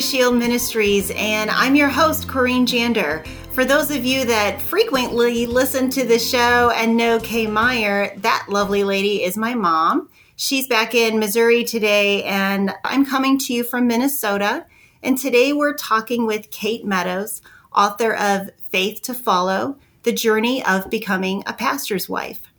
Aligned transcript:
Shield 0.00 0.36
Ministries, 0.36 1.12
and 1.14 1.50
I'm 1.50 1.74
your 1.74 1.90
host, 1.90 2.26
Corinne 2.26 2.64
Jander. 2.64 3.26
For 3.52 3.66
those 3.66 3.90
of 3.90 4.04
you 4.04 4.24
that 4.24 4.60
frequently 4.60 5.44
listen 5.44 5.90
to 5.90 6.06
the 6.06 6.18
show 6.18 6.70
and 6.70 6.96
know 6.96 7.20
Kay 7.20 7.46
Meyer, 7.46 8.14
that 8.18 8.46
lovely 8.48 8.82
lady 8.82 9.22
is 9.22 9.36
my 9.36 9.54
mom. 9.54 10.08
She's 10.36 10.66
back 10.66 10.94
in 10.94 11.18
Missouri 11.18 11.64
today, 11.64 12.22
and 12.24 12.72
I'm 12.82 13.04
coming 13.04 13.38
to 13.40 13.52
you 13.52 13.62
from 13.62 13.86
Minnesota. 13.86 14.64
And 15.02 15.18
today 15.18 15.52
we're 15.52 15.76
talking 15.76 16.26
with 16.26 16.50
Kate 16.50 16.84
Meadows, 16.84 17.42
author 17.74 18.14
of 18.14 18.50
Faith 18.70 19.02
to 19.02 19.14
Follow 19.14 19.76
The 20.04 20.12
Journey 20.12 20.64
of 20.64 20.88
Becoming 20.88 21.42
a 21.46 21.52
Pastor's 21.52 22.08
Wife. 22.08 22.49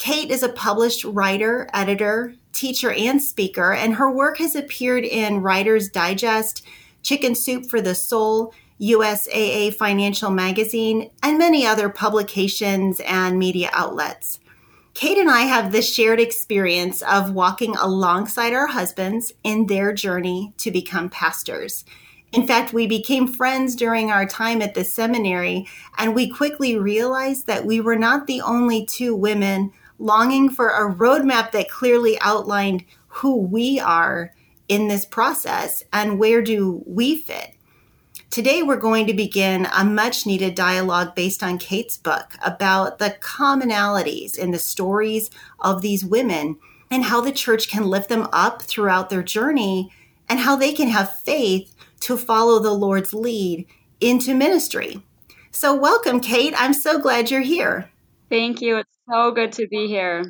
Kate 0.00 0.30
is 0.30 0.42
a 0.42 0.48
published 0.48 1.04
writer, 1.04 1.68
editor, 1.74 2.34
teacher, 2.54 2.90
and 2.90 3.22
speaker, 3.22 3.74
and 3.74 3.96
her 3.96 4.10
work 4.10 4.38
has 4.38 4.56
appeared 4.56 5.04
in 5.04 5.42
Writer's 5.42 5.90
Digest, 5.90 6.64
Chicken 7.02 7.34
Soup 7.34 7.66
for 7.66 7.82
the 7.82 7.94
Soul, 7.94 8.54
USAA 8.80 9.74
Financial 9.74 10.30
Magazine, 10.30 11.10
and 11.22 11.36
many 11.36 11.66
other 11.66 11.90
publications 11.90 13.00
and 13.00 13.38
media 13.38 13.68
outlets. 13.74 14.40
Kate 14.94 15.18
and 15.18 15.28
I 15.28 15.40
have 15.42 15.70
the 15.70 15.82
shared 15.82 16.18
experience 16.18 17.02
of 17.02 17.34
walking 17.34 17.76
alongside 17.76 18.54
our 18.54 18.68
husbands 18.68 19.34
in 19.44 19.66
their 19.66 19.92
journey 19.92 20.54
to 20.56 20.70
become 20.70 21.10
pastors. 21.10 21.84
In 22.32 22.46
fact, 22.46 22.72
we 22.72 22.86
became 22.86 23.26
friends 23.26 23.76
during 23.76 24.10
our 24.10 24.24
time 24.24 24.62
at 24.62 24.72
the 24.72 24.82
seminary, 24.82 25.66
and 25.98 26.14
we 26.14 26.30
quickly 26.30 26.78
realized 26.78 27.46
that 27.48 27.66
we 27.66 27.82
were 27.82 27.96
not 27.96 28.26
the 28.26 28.40
only 28.40 28.86
two 28.86 29.14
women 29.14 29.72
longing 30.00 30.48
for 30.48 30.68
a 30.68 30.92
roadmap 30.92 31.52
that 31.52 31.70
clearly 31.70 32.18
outlined 32.20 32.84
who 33.06 33.36
we 33.36 33.78
are 33.78 34.34
in 34.66 34.88
this 34.88 35.04
process 35.04 35.84
and 35.92 36.18
where 36.18 36.42
do 36.42 36.82
we 36.86 37.18
fit. 37.18 37.54
Today, 38.30 38.62
we're 38.62 38.76
going 38.76 39.08
to 39.08 39.14
begin 39.14 39.66
a 39.76 39.84
much 39.84 40.24
needed 40.24 40.54
dialogue 40.54 41.16
based 41.16 41.42
on 41.42 41.58
Kate's 41.58 41.96
book 41.96 42.34
about 42.44 42.98
the 42.98 43.16
commonalities 43.20 44.38
in 44.38 44.52
the 44.52 44.58
stories 44.58 45.30
of 45.58 45.82
these 45.82 46.04
women 46.04 46.56
and 46.90 47.04
how 47.04 47.20
the 47.20 47.32
church 47.32 47.68
can 47.68 47.84
lift 47.84 48.08
them 48.08 48.28
up 48.32 48.62
throughout 48.62 49.10
their 49.10 49.24
journey 49.24 49.90
and 50.28 50.38
how 50.38 50.54
they 50.54 50.72
can 50.72 50.88
have 50.88 51.18
faith 51.18 51.74
to 52.00 52.16
follow 52.16 52.60
the 52.60 52.72
Lord's 52.72 53.12
lead 53.12 53.66
into 54.00 54.32
ministry. 54.32 55.02
So, 55.50 55.74
welcome, 55.74 56.20
Kate. 56.20 56.54
I'm 56.56 56.72
so 56.72 57.00
glad 57.00 57.32
you're 57.32 57.40
here. 57.40 57.90
Thank 58.30 58.62
you. 58.62 58.78
It's 58.78 58.96
so 59.10 59.32
good 59.32 59.52
to 59.52 59.66
be 59.66 59.88
here. 59.88 60.24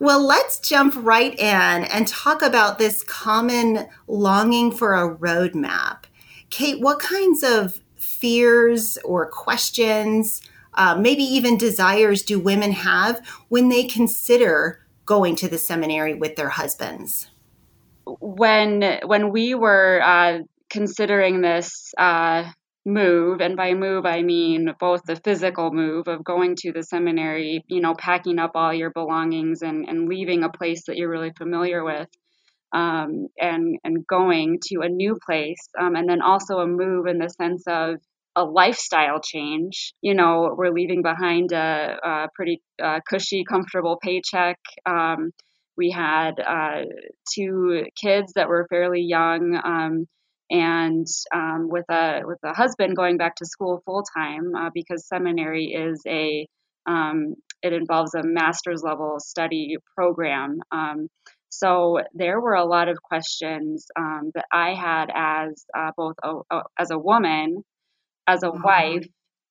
Well, 0.00 0.24
let's 0.24 0.60
jump 0.60 0.94
right 0.96 1.32
in 1.38 1.84
and 1.84 2.06
talk 2.06 2.42
about 2.42 2.78
this 2.78 3.02
common 3.02 3.88
longing 4.06 4.72
for 4.72 4.94
a 4.94 5.16
roadmap. 5.16 6.04
Kate, 6.50 6.80
what 6.80 6.98
kinds 6.98 7.42
of 7.42 7.80
fears 7.96 8.98
or 9.04 9.28
questions, 9.30 10.40
uh, 10.74 10.96
maybe 10.96 11.22
even 11.22 11.56
desires, 11.56 12.22
do 12.22 12.38
women 12.38 12.72
have 12.72 13.26
when 13.48 13.68
they 13.68 13.84
consider 13.84 14.80
going 15.04 15.36
to 15.36 15.48
the 15.48 15.58
seminary 15.58 16.14
with 16.14 16.36
their 16.36 16.50
husbands? 16.50 17.30
When 18.04 19.00
when 19.04 19.30
we 19.30 19.54
were 19.54 20.00
uh, 20.02 20.38
considering 20.70 21.40
this 21.40 21.92
uh, 21.98 22.50
move 22.88 23.40
and 23.40 23.56
by 23.56 23.74
move 23.74 24.06
i 24.06 24.22
mean 24.22 24.74
both 24.80 25.02
the 25.04 25.16
physical 25.16 25.72
move 25.72 26.08
of 26.08 26.24
going 26.24 26.56
to 26.56 26.72
the 26.72 26.82
seminary 26.82 27.64
you 27.68 27.80
know 27.80 27.94
packing 27.94 28.38
up 28.38 28.52
all 28.54 28.72
your 28.72 28.90
belongings 28.90 29.62
and, 29.62 29.88
and 29.88 30.08
leaving 30.08 30.42
a 30.42 30.50
place 30.50 30.84
that 30.86 30.96
you're 30.96 31.10
really 31.10 31.32
familiar 31.38 31.84
with 31.84 32.08
um, 32.72 33.28
and 33.40 33.78
and 33.84 34.06
going 34.06 34.58
to 34.64 34.80
a 34.82 34.88
new 34.88 35.16
place 35.26 35.68
um, 35.80 35.96
and 35.96 36.08
then 36.08 36.22
also 36.22 36.58
a 36.58 36.66
move 36.66 37.06
in 37.06 37.18
the 37.18 37.28
sense 37.28 37.64
of 37.66 37.96
a 38.36 38.44
lifestyle 38.44 39.20
change. 39.20 39.94
You 40.02 40.14
know 40.14 40.54
we're 40.56 40.72
leaving 40.72 41.02
behind 41.02 41.52
a, 41.52 41.98
a 42.04 42.28
pretty 42.34 42.62
uh, 42.82 43.00
cushy 43.08 43.44
comfortable 43.44 43.98
paycheck. 44.02 44.58
Um, 44.86 45.32
we 45.76 45.90
had 45.90 46.40
uh, 46.40 46.82
two 47.34 47.84
kids 48.00 48.32
that 48.34 48.48
were 48.48 48.66
fairly 48.68 49.02
young 49.02 49.60
um, 49.64 50.06
and 50.50 51.06
um, 51.34 51.68
with 51.68 51.84
a 51.90 52.22
with 52.24 52.38
a 52.42 52.54
husband 52.54 52.96
going 52.96 53.16
back 53.16 53.36
to 53.36 53.46
school 53.46 53.82
full 53.84 54.02
time 54.16 54.54
uh, 54.54 54.70
because 54.72 55.06
seminary 55.06 55.66
is 55.66 56.02
a 56.06 56.46
um, 56.86 57.34
it 57.62 57.72
involves 57.72 58.14
a 58.14 58.22
master's 58.22 58.82
level 58.82 59.18
study 59.18 59.76
program. 59.96 60.60
Um, 60.70 61.08
so 61.50 61.98
there 62.14 62.40
were 62.40 62.54
a 62.54 62.64
lot 62.64 62.88
of 62.88 63.02
questions 63.02 63.86
um, 63.96 64.30
that 64.34 64.44
I 64.52 64.74
had 64.74 65.10
as 65.14 65.64
uh, 65.76 65.90
both 65.96 66.16
a, 66.22 66.34
a, 66.50 66.62
as 66.78 66.90
a 66.90 66.98
woman, 66.98 67.62
as 68.26 68.42
a 68.42 68.46
mm-hmm. 68.46 68.62
wife, 68.62 69.06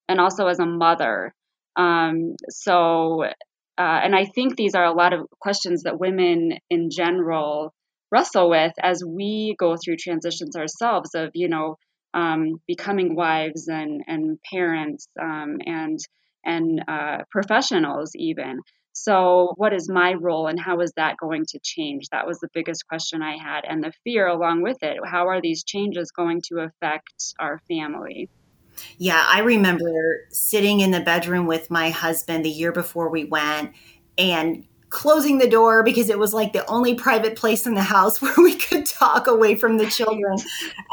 and 0.07 0.19
also 0.19 0.47
as 0.47 0.59
a 0.59 0.66
mother. 0.66 1.34
Um, 1.75 2.36
so 2.50 3.24
uh, 3.78 4.00
and 4.03 4.16
I 4.16 4.25
think 4.25 4.56
these 4.56 4.74
are 4.74 4.86
a 4.86 4.94
lot 4.94 5.13
of 5.13 5.28
questions 5.40 5.84
that 5.84 6.00
women 6.00 6.57
in 6.69 6.90
general 6.90 7.74
wrestle 8.12 8.50
with 8.50 8.73
as 8.81 9.03
we 9.06 9.56
go 9.59 9.75
through 9.75 9.97
transitions 9.97 10.56
ourselves 10.56 11.12
of 11.16 11.31
you 11.34 11.47
know 11.47 11.75
um, 12.13 12.62
becoming 12.68 13.16
wives 13.16 13.68
and 13.68 14.03
and 14.07 14.40
parents 14.51 15.07
um, 15.22 15.57
and 15.66 16.00
and 16.45 16.84
uh, 16.88 17.18
professionals 17.29 18.12
even. 18.16 18.59
So 18.94 19.53
what 19.57 19.73
is 19.73 19.88
my 19.90 20.13
role 20.13 20.47
and 20.47 20.59
how 20.59 20.79
is 20.79 20.91
that 20.95 21.18
going 21.18 21.45
to 21.50 21.59
change? 21.62 22.06
That 22.12 22.25
was 22.25 22.40
the 22.40 22.50
biggest 22.53 22.88
question 22.88 23.22
i 23.22 23.38
had 23.38 23.62
and 23.63 23.84
the 23.84 23.91
fear 24.03 24.25
along 24.25 24.63
with 24.63 24.81
it. 24.81 24.97
How 25.06 25.28
are 25.28 25.39
these 25.39 25.63
changes 25.63 26.09
going 26.12 26.41
to 26.47 26.62
affect 26.62 27.35
our 27.39 27.59
family? 27.68 28.29
Yeah 28.97 29.24
i 29.28 29.39
remember 29.39 30.25
sitting 30.29 30.81
in 30.81 30.91
the 30.91 31.00
bedroom 31.00 31.47
with 31.47 31.72
my 31.72 31.89
husband 31.89 32.45
the 32.45 32.50
year 32.50 32.72
before 32.72 33.09
we 33.09 33.24
went 33.25 33.74
and 34.19 34.66
closing 34.90 35.38
the 35.38 35.50
door 35.50 35.84
because 35.84 36.09
it 36.09 36.20
was 36.20 36.34
like 36.34 36.53
the 36.53 36.66
only 36.68 36.96
private 36.96 37.36
place 37.36 37.66
in 37.66 37.74
the 37.74 37.81
house 37.81 38.22
where 38.22 38.36
we 38.38 38.56
could 38.56 38.86
talk 38.86 39.28
away 39.28 39.56
from 39.56 39.78
the 39.78 39.88
children. 39.88 40.38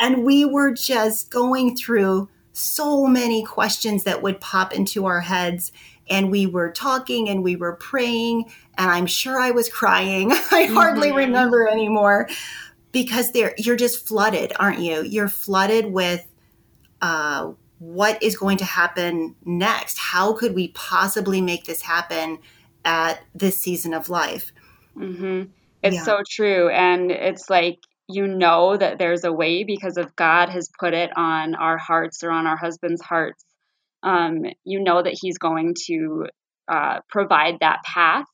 And 0.01 0.25
we 0.25 0.45
were 0.45 0.73
just 0.73 1.31
going 1.31 1.77
through 1.77 2.29
so 2.53 3.07
many 3.07 3.45
questions 3.45 4.05
that 4.05 4.23
would 4.23 4.41
pop 4.41 4.73
into 4.73 5.07
our 5.07 5.21
heads. 5.21 5.73
And 6.09 6.31
we 6.31 6.47
were 6.47 6.71
talking 6.71 7.29
and 7.29 7.43
we 7.43 7.57
were 7.57 7.75
praying. 7.77 8.45
And 8.77 8.91
I'm 8.91 9.07
sure 9.07 9.41
I 9.41 9.51
was 9.51 9.69
crying. 9.69 10.33
I 10.51 10.67
hardly 10.67 11.09
mm-hmm. 11.09 11.19
remember 11.19 11.69
anymore 11.69 12.29
because 12.93 13.33
there 13.33 13.55
you're 13.59 13.77
just 13.77 14.07
flooded, 14.07 14.53
aren't 14.59 14.79
you? 14.79 15.03
You're 15.03 15.29
flooded 15.29 15.87
with 15.87 16.25
uh, 17.03 17.53
what 17.79 18.23
is 18.23 18.37
going 18.37 18.59
to 18.59 18.65
happen 18.65 19.35
next. 19.45 19.99
How 19.99 20.33
could 20.33 20.55
we 20.55 20.69
possibly 20.69 21.41
make 21.41 21.65
this 21.65 21.83
happen? 21.83 22.39
At 22.85 23.23
this 23.35 23.61
season 23.61 23.95
of 23.95 24.09
life. 24.09 24.53
Mm-hmm. 24.97 25.51
It's 25.83 25.97
yeah. 25.97 26.03
so 26.03 26.19
true. 26.29 26.69
And 26.69 27.11
it's 27.11 27.51
like, 27.51 27.79
you 28.09 28.27
know 28.27 28.77
that 28.77 28.99
there's 28.99 29.25
a 29.25 29.33
way 29.33 29.65
because 29.65 29.97
if 29.97 30.15
God 30.15 30.51
has 30.51 30.69
put 30.79 30.93
it 30.93 31.11
on 31.17 31.55
our 31.55 31.79
hearts 31.79 32.23
or 32.23 32.31
on 32.31 32.47
our 32.47 32.57
husband's 32.57 33.03
hearts, 33.03 33.45
um, 34.03 34.45
you 34.65 34.81
know 34.81 35.03
that 35.03 35.17
he's 35.19 35.39
going 35.39 35.75
to 35.87 36.27
uh, 36.69 37.01
provide 37.09 37.59
that 37.61 37.83
path. 37.85 38.27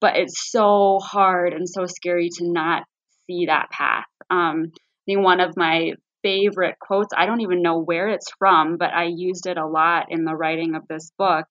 But 0.00 0.16
it's 0.16 0.50
so 0.50 0.98
hard 1.00 1.52
and 1.52 1.68
so 1.68 1.86
scary 1.86 2.28
to 2.38 2.50
not 2.50 2.82
see 3.26 3.46
that 3.46 3.70
path. 3.70 4.04
Um, 4.28 4.72
I 4.74 5.02
think 5.06 5.20
one 5.20 5.40
of 5.40 5.56
my 5.56 5.92
favorite 6.22 6.76
quotes, 6.80 7.14
I 7.16 7.26
don't 7.26 7.42
even 7.42 7.62
know 7.62 7.78
where 7.78 8.08
it's 8.08 8.30
from, 8.38 8.76
but 8.76 8.92
I 8.92 9.04
used 9.04 9.46
it 9.46 9.56
a 9.56 9.66
lot 9.66 10.06
in 10.10 10.24
the 10.24 10.34
writing 10.34 10.74
of 10.74 10.88
this 10.88 11.10
book, 11.16 11.46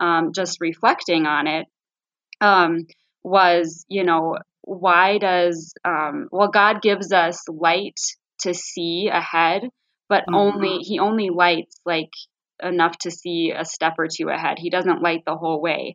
um, 0.00 0.32
just 0.32 0.60
reflecting 0.60 1.26
on 1.26 1.46
it, 1.46 1.66
um, 2.42 2.86
was, 3.22 3.86
you 3.88 4.04
know, 4.04 4.36
why 4.62 5.18
does, 5.18 5.72
um, 5.84 6.28
well, 6.30 6.48
God 6.48 6.82
gives 6.82 7.12
us 7.12 7.38
light 7.48 7.98
to 8.40 8.52
see 8.52 9.08
ahead, 9.10 9.62
but 10.08 10.22
mm-hmm. 10.22 10.34
only, 10.34 10.78
He 10.78 10.98
only 10.98 11.30
lights 11.30 11.76
like 11.86 12.10
enough 12.62 12.98
to 12.98 13.10
see 13.10 13.52
a 13.56 13.64
step 13.64 13.94
or 13.98 14.08
two 14.08 14.28
ahead. 14.28 14.58
He 14.58 14.70
doesn't 14.70 15.02
light 15.02 15.22
the 15.24 15.36
whole 15.36 15.62
way. 15.62 15.94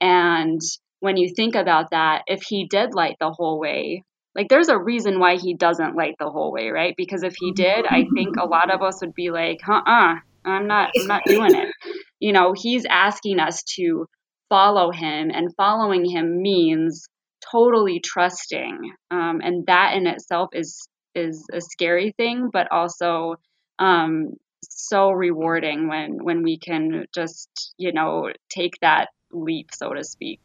And 0.00 0.60
when 1.00 1.16
you 1.16 1.32
think 1.34 1.54
about 1.54 1.90
that, 1.90 2.22
if 2.26 2.42
He 2.42 2.66
did 2.68 2.94
light 2.94 3.16
the 3.18 3.30
whole 3.30 3.58
way, 3.58 4.04
like 4.34 4.48
there's 4.48 4.68
a 4.68 4.78
reason 4.78 5.18
why 5.18 5.36
He 5.36 5.54
doesn't 5.54 5.96
light 5.96 6.16
the 6.18 6.30
whole 6.30 6.52
way, 6.52 6.68
right? 6.68 6.94
Because 6.96 7.22
if 7.22 7.34
He 7.38 7.52
did, 7.52 7.86
I 7.86 8.04
think 8.14 8.36
a 8.36 8.46
lot 8.46 8.72
of 8.72 8.82
us 8.82 9.00
would 9.00 9.14
be 9.14 9.30
like, 9.30 9.58
uh 9.66 9.72
uh-uh, 9.72 10.14
I'm 10.44 10.66
not, 10.66 10.90
I'm 11.00 11.06
not 11.06 11.22
doing 11.24 11.54
it. 11.54 11.68
You 12.18 12.32
know, 12.32 12.54
He's 12.56 12.86
asking 12.86 13.40
us 13.40 13.62
to 13.76 14.06
follow 14.48 14.90
him, 14.90 15.30
and 15.32 15.54
following 15.56 16.04
him 16.04 16.42
means 16.42 17.06
totally 17.50 18.00
trusting, 18.00 18.92
um, 19.10 19.40
and 19.42 19.66
that 19.66 19.94
in 19.96 20.06
itself 20.06 20.50
is 20.52 20.88
is 21.14 21.44
a 21.52 21.60
scary 21.60 22.12
thing, 22.16 22.50
but 22.52 22.70
also 22.70 23.36
um, 23.78 24.34
so 24.68 25.10
rewarding 25.10 25.88
when 25.88 26.22
when 26.22 26.42
we 26.42 26.58
can 26.58 27.06
just 27.14 27.48
you 27.78 27.92
know 27.92 28.30
take 28.48 28.74
that 28.80 29.08
leap, 29.32 29.70
so 29.72 29.92
to 29.92 30.04
speak. 30.04 30.40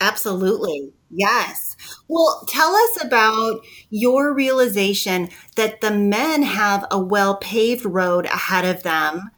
Absolutely. 0.00 0.92
Yes. 1.10 1.76
Well, 2.08 2.44
tell 2.48 2.74
us 2.74 3.04
about 3.04 3.60
your 3.90 4.34
realization 4.34 5.30
that 5.56 5.80
the 5.80 5.92
men 5.92 6.42
have 6.42 6.84
a 6.90 6.98
well 6.98 7.36
paved 7.36 7.84
road 7.84 8.26
ahead 8.26 8.64
of 8.64 8.82
them 8.82 9.30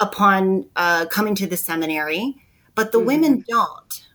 upon 0.00 0.68
uh, 0.76 1.06
coming 1.06 1.34
to 1.36 1.46
the 1.46 1.56
seminary, 1.56 2.34
but 2.80 2.92
the 2.92 2.98
mm-hmm. 2.98 3.06
women 3.08 3.44
don't. 3.46 4.06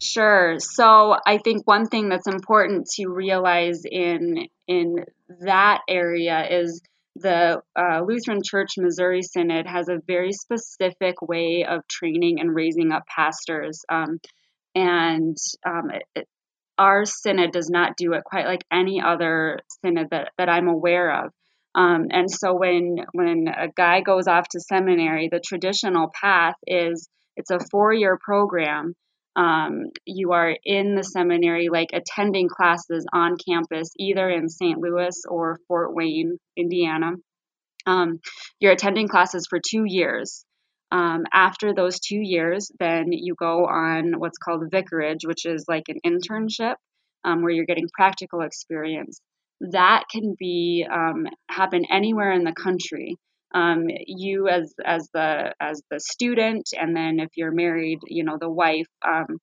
Sure. 0.00 0.58
So 0.58 1.16
I 1.24 1.38
think 1.38 1.64
one 1.64 1.86
thing 1.86 2.08
that's 2.08 2.26
important 2.26 2.88
to 2.96 3.06
realize 3.06 3.82
in 3.84 4.48
in 4.66 5.04
that 5.42 5.82
area 5.88 6.44
is 6.50 6.82
the 7.14 7.62
uh, 7.78 8.00
Lutheran 8.04 8.40
Church 8.44 8.70
Missouri 8.78 9.22
Synod 9.22 9.66
has 9.68 9.88
a 9.88 10.00
very 10.04 10.32
specific 10.32 11.22
way 11.22 11.64
of 11.68 11.86
training 11.86 12.40
and 12.40 12.52
raising 12.52 12.90
up 12.90 13.04
pastors. 13.06 13.84
Um, 13.88 14.18
and 14.74 15.36
um, 15.64 15.92
it, 16.16 16.26
our 16.78 17.04
synod 17.04 17.52
does 17.52 17.70
not 17.70 17.96
do 17.96 18.14
it 18.14 18.24
quite 18.24 18.46
like 18.46 18.64
any 18.72 19.00
other 19.00 19.60
synod 19.84 20.08
that, 20.10 20.32
that 20.36 20.48
I'm 20.48 20.66
aware 20.66 21.26
of. 21.26 21.32
Um, 21.76 22.06
and 22.10 22.28
so 22.28 22.56
when 22.56 23.06
when 23.12 23.46
a 23.46 23.68
guy 23.68 24.00
goes 24.00 24.26
off 24.26 24.48
to 24.48 24.58
seminary, 24.60 25.28
the 25.30 25.38
traditional 25.38 26.10
path 26.20 26.56
is 26.66 27.08
it's 27.36 27.50
a 27.50 27.60
four 27.70 27.92
year 27.92 28.18
program. 28.20 28.94
Um, 29.36 29.90
you 30.04 30.32
are 30.32 30.56
in 30.64 30.96
the 30.96 31.04
seminary, 31.04 31.68
like 31.68 31.90
attending 31.92 32.48
classes 32.48 33.06
on 33.12 33.36
campus, 33.36 33.90
either 33.98 34.28
in 34.28 34.48
St. 34.48 34.78
Louis 34.78 35.14
or 35.28 35.58
Fort 35.68 35.94
Wayne, 35.94 36.38
Indiana. 36.56 37.12
Um, 37.86 38.20
you're 38.58 38.72
attending 38.72 39.08
classes 39.08 39.46
for 39.48 39.60
two 39.60 39.84
years. 39.86 40.44
Um, 40.92 41.24
after 41.32 41.72
those 41.72 42.00
two 42.00 42.20
years, 42.20 42.70
then 42.80 43.12
you 43.12 43.34
go 43.36 43.66
on 43.66 44.18
what's 44.18 44.38
called 44.38 44.64
vicarage, 44.70 45.24
which 45.24 45.46
is 45.46 45.64
like 45.68 45.84
an 45.88 46.00
internship 46.04 46.74
um, 47.24 47.42
where 47.42 47.52
you're 47.52 47.64
getting 47.64 47.88
practical 47.92 48.40
experience. 48.40 49.20
That 49.60 50.04
can 50.10 50.34
be 50.38 50.86
um, 50.90 51.26
happen 51.48 51.84
anywhere 51.90 52.32
in 52.32 52.44
the 52.44 52.52
country. 52.52 53.16
Um, 53.54 53.86
you 54.06 54.48
as 54.48 54.72
as 54.84 55.08
the 55.12 55.54
as 55.60 55.82
the 55.90 56.00
student, 56.00 56.70
and 56.78 56.94
then 56.96 57.18
if 57.20 57.30
you're 57.36 57.52
married, 57.52 57.98
you 58.06 58.24
know 58.24 58.38
the 58.40 58.50
wife. 58.50 58.86
Um, 59.06 59.38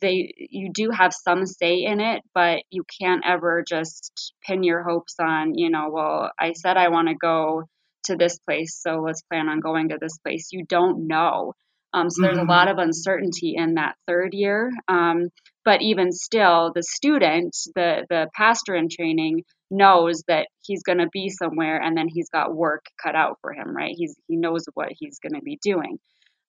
they 0.00 0.32
you 0.36 0.70
do 0.72 0.90
have 0.90 1.12
some 1.14 1.46
say 1.46 1.82
in 1.84 2.00
it, 2.00 2.22
but 2.34 2.62
you 2.70 2.84
can't 3.00 3.24
ever 3.26 3.64
just 3.66 4.34
pin 4.44 4.62
your 4.62 4.82
hopes 4.82 5.14
on 5.20 5.56
you 5.56 5.70
know 5.70 5.88
well 5.90 6.30
I 6.38 6.52
said 6.52 6.76
I 6.76 6.88
want 6.88 7.08
to 7.08 7.14
go 7.14 7.64
to 8.04 8.16
this 8.16 8.38
place, 8.38 8.78
so 8.80 9.00
let's 9.00 9.22
plan 9.22 9.48
on 9.48 9.60
going 9.60 9.90
to 9.90 9.98
this 10.00 10.18
place. 10.18 10.48
You 10.52 10.64
don't 10.66 11.06
know. 11.06 11.54
Um, 11.94 12.10
so 12.10 12.22
there's 12.22 12.36
mm-hmm. 12.36 12.48
a 12.48 12.52
lot 12.52 12.68
of 12.68 12.78
uncertainty 12.78 13.54
in 13.56 13.74
that 13.74 13.96
third 14.06 14.34
year. 14.34 14.70
Um, 14.88 15.28
but 15.64 15.80
even 15.82 16.12
still, 16.12 16.72
the 16.74 16.82
student, 16.82 17.56
the 17.74 18.06
the 18.08 18.28
pastor 18.34 18.74
in 18.74 18.88
training, 18.88 19.42
knows 19.70 20.22
that 20.28 20.48
he's 20.62 20.82
going 20.82 20.98
to 20.98 21.08
be 21.12 21.28
somewhere, 21.28 21.80
and 21.80 21.96
then 21.96 22.08
he's 22.08 22.30
got 22.30 22.54
work 22.54 22.86
cut 23.02 23.14
out 23.14 23.38
for 23.40 23.52
him, 23.52 23.76
right? 23.76 23.94
He's 23.96 24.16
he 24.28 24.36
knows 24.36 24.64
what 24.74 24.88
he's 24.90 25.18
going 25.18 25.34
to 25.34 25.42
be 25.42 25.58
doing. 25.62 25.98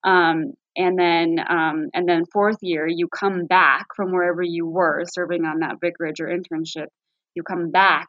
Um, 0.04 0.54
and 0.76 0.98
then 0.98 1.40
um, 1.48 1.90
and 1.94 2.08
then 2.08 2.24
fourth 2.32 2.58
year, 2.62 2.88
you 2.88 3.08
come 3.08 3.46
back 3.46 3.88
from 3.96 4.12
wherever 4.12 4.42
you 4.42 4.66
were 4.66 5.04
serving 5.06 5.46
on 5.46 5.60
that 5.60 5.80
vicarage 5.82 6.20
or 6.20 6.28
internship. 6.28 6.88
You 7.36 7.44
come 7.44 7.72
back 7.72 8.08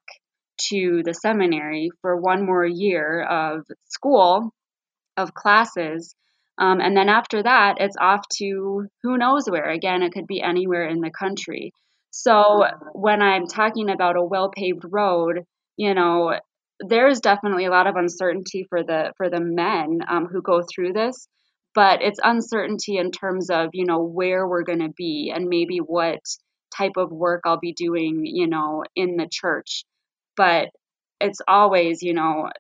to 0.69 1.03
the 1.05 1.15
seminary 1.15 1.91
for 2.01 2.17
one 2.17 2.45
more 2.45 2.65
year 2.67 3.23
of 3.23 3.63
school, 3.89 4.53
of 5.17 5.35
classes. 5.35 6.15
Um, 6.59 6.81
and 6.81 6.97
then 6.97 7.09
after 7.09 7.43
that, 7.43 7.77
it's 7.81 7.97
off 7.99 8.21
to 8.37 8.87
who 9.03 9.17
knows 9.17 9.49
where. 9.49 9.71
Again, 9.71 10.03
it 10.03 10.13
could 10.13 10.27
be 10.27 10.43
anywhere 10.43 10.87
in 10.87 11.01
the 11.01 11.11
country. 11.11 11.73
So 12.11 12.65
when 12.93 13.23
I'm 13.23 13.47
talking 13.47 13.91
about 13.91 14.17
a 14.17 14.25
well 14.25 14.51
paved 14.51 14.85
road, 14.91 15.45
you 15.77 15.95
know, 15.95 16.39
there's 16.81 17.21
definitely 17.21 17.67
a 17.67 17.71
lot 17.71 17.87
of 17.87 17.97
uncertainty 17.97 18.67
for 18.69 18.83
the 18.83 19.13
for 19.17 19.29
the 19.31 19.41
men 19.41 20.01
um, 20.09 20.27
who 20.27 20.43
go 20.43 20.63
through 20.63 20.93
this, 20.93 21.29
but 21.75 22.03
it's 22.03 22.21
uncertainty 22.23 22.97
in 22.97 23.11
terms 23.11 23.51
of 23.51 23.71
you 23.73 23.85
know 23.87 24.03
where 24.03 24.47
we're 24.47 24.65
going 24.65 24.81
to 24.81 24.93
be 24.97 25.33
and 25.35 25.49
maybe 25.49 25.79
what 25.79 26.21
type 26.77 26.97
of 26.97 27.11
work 27.11 27.43
I'll 27.45 27.59
be 27.59 27.73
doing, 27.73 28.23
you 28.25 28.47
know, 28.47 28.85
in 28.97 29.17
the 29.17 29.29
church. 29.31 29.85
But 30.37 30.71
it's 31.21 31.41
always, 31.47 32.03
you 32.03 32.15
know, 32.15 32.51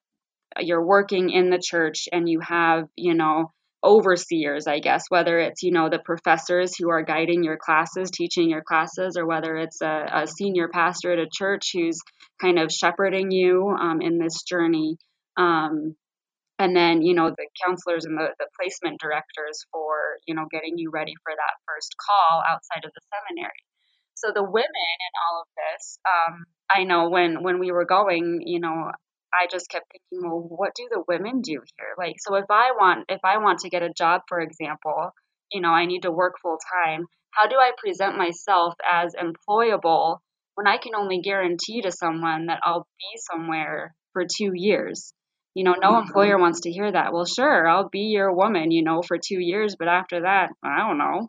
you're 0.58 0.84
working 0.84 1.30
in 1.30 1.50
the 1.50 1.58
church 1.62 2.08
and 2.12 2.28
you 2.28 2.40
have, 2.40 2.86
you 2.96 3.14
know, 3.14 3.52
overseers, 3.82 4.66
I 4.66 4.80
guess, 4.80 5.04
whether 5.08 5.38
it's, 5.38 5.62
you 5.62 5.72
know, 5.72 5.88
the 5.88 5.98
professors 5.98 6.76
who 6.76 6.90
are 6.90 7.02
guiding 7.02 7.44
your 7.44 7.56
classes, 7.56 8.10
teaching 8.10 8.50
your 8.50 8.62
classes, 8.62 9.16
or 9.16 9.26
whether 9.26 9.56
it's 9.56 9.80
a, 9.80 10.06
a 10.12 10.26
senior 10.26 10.68
pastor 10.68 11.12
at 11.12 11.18
a 11.18 11.28
church 11.32 11.70
who's 11.72 11.98
kind 12.40 12.58
of 12.58 12.70
shepherding 12.70 13.30
you 13.30 13.68
um, 13.68 14.00
in 14.02 14.18
this 14.18 14.42
journey. 14.42 14.96
Um, 15.36 15.96
and 16.58 16.76
then, 16.76 17.00
you 17.00 17.14
know, 17.14 17.30
the 17.30 17.48
counselors 17.64 18.04
and 18.04 18.18
the, 18.18 18.28
the 18.38 18.46
placement 18.60 19.00
directors 19.00 19.64
for, 19.72 20.18
you 20.26 20.34
know, 20.34 20.44
getting 20.50 20.76
you 20.76 20.90
ready 20.92 21.14
for 21.24 21.32
that 21.34 21.56
first 21.66 21.94
call 21.96 22.42
outside 22.46 22.84
of 22.84 22.92
the 22.94 23.00
seminary. 23.08 23.64
So 24.14 24.32
the 24.34 24.42
women 24.42 24.96
in 25.06 25.12
all 25.24 25.40
of 25.40 25.48
this, 25.56 25.98
um, 26.04 26.44
I 26.70 26.84
know 26.84 27.08
when 27.08 27.42
when 27.42 27.58
we 27.58 27.72
were 27.72 27.86
going, 27.86 28.42
you 28.44 28.60
know, 28.60 28.92
I 29.32 29.46
just 29.50 29.70
kept 29.70 29.86
thinking, 29.92 30.28
well, 30.28 30.40
what 30.40 30.74
do 30.74 30.88
the 30.90 31.04
women 31.06 31.40
do 31.40 31.52
here? 31.52 31.94
Like, 31.96 32.16
so 32.18 32.34
if 32.36 32.46
I 32.50 32.72
want 32.72 33.06
if 33.08 33.20
I 33.24 33.38
want 33.38 33.60
to 33.60 33.70
get 33.70 33.82
a 33.82 33.92
job, 33.92 34.22
for 34.28 34.40
example, 34.40 35.12
you 35.52 35.60
know, 35.60 35.70
I 35.70 35.86
need 35.86 36.02
to 36.02 36.10
work 36.12 36.34
full 36.42 36.58
time. 36.84 37.06
How 37.30 37.48
do 37.48 37.56
I 37.56 37.72
present 37.78 38.18
myself 38.18 38.74
as 38.90 39.14
employable 39.14 40.18
when 40.54 40.66
I 40.66 40.78
can 40.78 40.94
only 40.94 41.20
guarantee 41.20 41.82
to 41.82 41.92
someone 41.92 42.46
that 42.46 42.60
I'll 42.64 42.86
be 42.98 43.18
somewhere 43.30 43.94
for 44.12 44.24
two 44.24 44.50
years? 44.54 45.12
You 45.54 45.64
know, 45.64 45.74
no 45.74 45.92
mm-hmm. 45.92 46.06
employer 46.06 46.38
wants 46.38 46.60
to 46.62 46.70
hear 46.70 46.90
that. 46.90 47.12
Well, 47.12 47.26
sure, 47.26 47.68
I'll 47.68 47.88
be 47.88 48.10
your 48.12 48.32
woman, 48.32 48.70
you 48.70 48.82
know, 48.82 49.02
for 49.02 49.18
two 49.18 49.38
years, 49.40 49.76
but 49.78 49.88
after 49.88 50.22
that, 50.22 50.50
I 50.62 50.78
don't 50.78 50.98
know. 50.98 51.26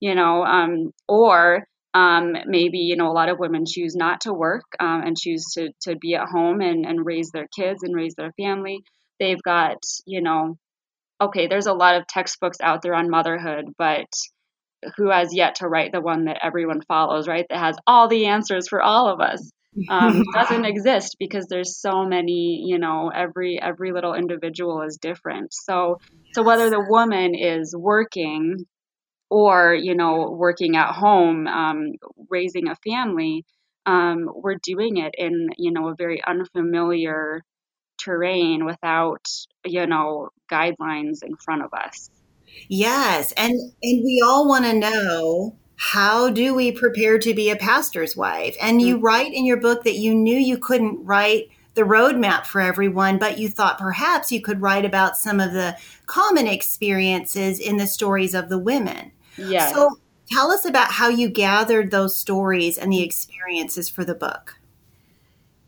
You 0.00 0.14
know, 0.14 0.44
um, 0.44 0.92
or 1.06 1.66
um, 1.94 2.34
maybe 2.46 2.78
you 2.78 2.96
know 2.96 3.10
a 3.10 3.12
lot 3.12 3.28
of 3.28 3.38
women 3.38 3.64
choose 3.66 3.96
not 3.96 4.22
to 4.22 4.32
work 4.32 4.64
um, 4.78 5.02
and 5.02 5.16
choose 5.16 5.44
to 5.54 5.70
to 5.82 5.96
be 5.96 6.14
at 6.14 6.28
home 6.28 6.60
and 6.60 6.86
and 6.86 7.04
raise 7.04 7.30
their 7.30 7.48
kids 7.56 7.82
and 7.82 7.94
raise 7.94 8.14
their 8.14 8.32
family. 8.32 8.80
They've 9.18 9.42
got 9.42 9.78
you 10.06 10.22
know, 10.22 10.56
okay, 11.20 11.46
there's 11.48 11.66
a 11.66 11.74
lot 11.74 11.96
of 11.96 12.06
textbooks 12.06 12.58
out 12.62 12.82
there 12.82 12.94
on 12.94 13.10
motherhood, 13.10 13.66
but 13.76 14.06
who 14.96 15.10
has 15.10 15.34
yet 15.34 15.56
to 15.56 15.68
write 15.68 15.92
the 15.92 16.00
one 16.00 16.24
that 16.24 16.38
everyone 16.42 16.80
follows, 16.82 17.28
right? 17.28 17.46
That 17.50 17.58
has 17.58 17.76
all 17.86 18.08
the 18.08 18.26
answers 18.26 18.68
for 18.68 18.80
all 18.80 19.08
of 19.08 19.20
us. 19.20 19.50
Um, 19.88 20.24
doesn't 20.34 20.64
exist 20.66 21.16
because 21.18 21.46
there's 21.48 21.80
so 21.80 22.04
many 22.04 22.64
you 22.66 22.78
know 22.78 23.10
every 23.14 23.60
every 23.60 23.92
little 23.92 24.14
individual 24.14 24.82
is 24.82 24.98
different 25.00 25.54
so 25.54 25.98
so 26.34 26.42
whether 26.42 26.70
the 26.70 26.84
woman 26.88 27.36
is 27.36 27.74
working 27.76 28.66
or 29.30 29.74
you 29.74 29.94
know 29.94 30.30
working 30.30 30.76
at 30.76 30.92
home 30.92 31.46
um, 31.46 31.92
raising 32.28 32.68
a 32.68 32.76
family 32.76 33.44
um, 33.86 34.28
we're 34.34 34.58
doing 34.62 34.98
it 34.98 35.14
in 35.16 35.48
you 35.56 35.70
know 35.70 35.88
a 35.88 35.94
very 35.94 36.22
unfamiliar 36.26 37.42
terrain 37.98 38.64
without 38.64 39.26
you 39.64 39.86
know 39.86 40.28
guidelines 40.50 41.22
in 41.22 41.36
front 41.36 41.62
of 41.62 41.72
us 41.72 42.10
yes 42.68 43.32
and 43.32 43.52
and 43.52 44.04
we 44.04 44.22
all 44.24 44.48
want 44.48 44.64
to 44.64 44.74
know 44.74 45.56
how 45.76 46.28
do 46.28 46.54
we 46.54 46.72
prepare 46.72 47.18
to 47.18 47.32
be 47.32 47.50
a 47.50 47.56
pastor's 47.56 48.16
wife 48.16 48.56
and 48.60 48.82
you 48.82 48.96
mm-hmm. 48.96 49.04
write 49.04 49.32
in 49.32 49.46
your 49.46 49.56
book 49.56 49.84
that 49.84 49.96
you 49.96 50.14
knew 50.14 50.36
you 50.36 50.58
couldn't 50.58 51.02
write 51.04 51.48
the 51.74 51.82
roadmap 51.82 52.44
for 52.44 52.60
everyone, 52.60 53.18
but 53.18 53.38
you 53.38 53.48
thought 53.48 53.78
perhaps 53.78 54.32
you 54.32 54.40
could 54.40 54.60
write 54.60 54.84
about 54.84 55.16
some 55.16 55.40
of 55.40 55.52
the 55.52 55.76
common 56.06 56.46
experiences 56.46 57.58
in 57.58 57.76
the 57.76 57.86
stories 57.86 58.34
of 58.34 58.48
the 58.48 58.58
women. 58.58 59.12
Yes. 59.36 59.72
So 59.72 59.98
tell 60.30 60.50
us 60.50 60.64
about 60.64 60.92
how 60.92 61.08
you 61.08 61.28
gathered 61.28 61.90
those 61.90 62.16
stories 62.16 62.78
and 62.78 62.92
the 62.92 63.02
experiences 63.02 63.88
for 63.88 64.04
the 64.04 64.14
book. 64.14 64.56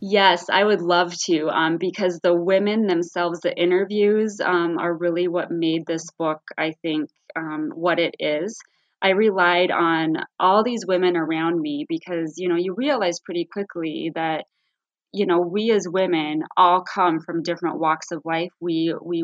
Yes, 0.05 0.49
I 0.49 0.65
would 0.65 0.81
love 0.81 1.15
to, 1.27 1.47
um, 1.47 1.77
because 1.77 2.19
the 2.19 2.35
women 2.35 2.87
themselves, 2.87 3.39
the 3.39 3.57
interviews, 3.57 4.41
um, 4.41 4.77
are 4.77 4.93
really 4.93 5.29
what 5.29 5.49
made 5.49 5.85
this 5.85 6.11
book, 6.19 6.41
I 6.57 6.73
think, 6.81 7.09
um, 7.37 7.71
what 7.73 7.99
it 7.99 8.15
is. 8.19 8.59
I 9.01 9.11
relied 9.11 9.71
on 9.71 10.17
all 10.39 10.63
these 10.63 10.85
women 10.85 11.15
around 11.15 11.59
me 11.59 11.85
because, 11.87 12.35
you 12.37 12.49
know, 12.49 12.57
you 12.57 12.73
realize 12.73 13.19
pretty 13.19 13.45
quickly 13.45 14.11
that, 14.15 14.45
you 15.13 15.25
know, 15.25 15.39
we 15.39 15.71
as 15.71 15.87
women 15.87 16.43
all 16.57 16.83
come 16.83 17.21
from 17.21 17.43
different 17.43 17.79
walks 17.79 18.11
of 18.11 18.23
life. 18.25 18.51
We 18.59 18.93
we 19.01 19.23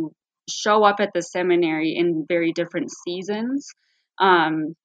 show 0.50 0.84
up 0.84 1.00
at 1.00 1.12
the 1.14 1.22
seminary 1.22 1.96
in 1.96 2.26
very 2.28 2.54
different 2.54 2.90
seasons. 2.92 3.68
Um, 4.20 4.76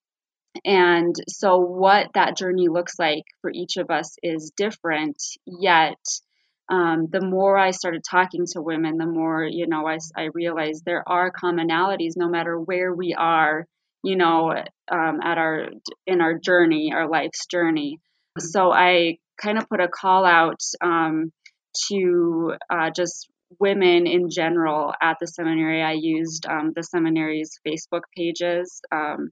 and 0.63 1.15
so, 1.27 1.57
what 1.57 2.11
that 2.13 2.37
journey 2.37 2.69
looks 2.69 2.97
like 2.97 3.23
for 3.41 3.51
each 3.51 3.77
of 3.77 3.89
us 3.89 4.15
is 4.23 4.53
different, 4.55 5.17
yet, 5.45 5.99
um, 6.69 7.07
the 7.11 7.21
more 7.21 7.57
I 7.57 7.71
started 7.71 8.03
talking 8.09 8.45
to 8.53 8.61
women, 8.61 8.97
the 8.97 9.05
more, 9.05 9.43
you 9.43 9.67
know, 9.67 9.85
I, 9.87 9.97
I 10.15 10.29
realized 10.33 10.83
there 10.85 11.03
are 11.07 11.31
commonalities 11.31 12.13
no 12.15 12.27
matter 12.27 12.59
where 12.59 12.93
we 12.93 13.13
are, 13.13 13.67
you 14.03 14.15
know, 14.15 14.51
um, 14.89 15.19
at 15.21 15.37
our, 15.37 15.69
in 16.07 16.21
our 16.21 16.39
journey, 16.39 16.91
our 16.93 17.07
life's 17.07 17.45
journey. 17.47 17.99
So 18.39 18.71
I 18.71 19.17
kind 19.37 19.57
of 19.57 19.69
put 19.69 19.79
a 19.79 19.87
call 19.87 20.25
out 20.25 20.61
um, 20.81 21.31
to 21.89 22.55
uh, 22.69 22.89
just 22.95 23.29
women 23.59 24.07
in 24.07 24.29
general 24.29 24.93
at 25.01 25.17
the 25.19 25.27
seminary. 25.27 25.81
I 25.81 25.93
used 25.93 26.45
um, 26.45 26.73
the 26.75 26.83
seminary's 26.83 27.59
Facebook 27.65 28.03
pages 28.15 28.81
um, 28.91 29.29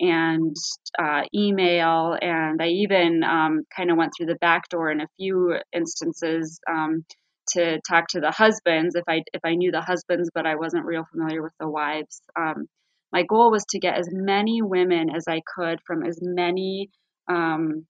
and 0.00 0.56
uh, 0.98 1.22
email, 1.34 2.16
and 2.20 2.60
I 2.60 2.68
even 2.68 3.22
um, 3.22 3.62
kind 3.74 3.90
of 3.90 3.96
went 3.96 4.12
through 4.16 4.26
the 4.26 4.36
back 4.36 4.68
door 4.68 4.90
in 4.90 5.00
a 5.00 5.08
few 5.16 5.56
instances 5.72 6.60
um, 6.68 7.04
to 7.50 7.80
talk 7.88 8.06
to 8.08 8.20
the 8.20 8.30
husbands 8.30 8.94
if 8.94 9.04
I 9.08 9.22
if 9.32 9.40
I 9.44 9.54
knew 9.54 9.70
the 9.70 9.80
husbands, 9.80 10.30
but 10.34 10.46
I 10.46 10.56
wasn't 10.56 10.86
real 10.86 11.04
familiar 11.10 11.42
with 11.42 11.52
the 11.60 11.68
wives. 11.68 12.20
Um, 12.36 12.66
my 13.12 13.24
goal 13.24 13.50
was 13.50 13.64
to 13.70 13.78
get 13.78 13.98
as 13.98 14.08
many 14.10 14.62
women 14.62 15.10
as 15.14 15.24
I 15.28 15.42
could 15.54 15.80
from 15.86 16.02
as 16.02 16.18
many 16.22 16.90
um, 17.28 17.86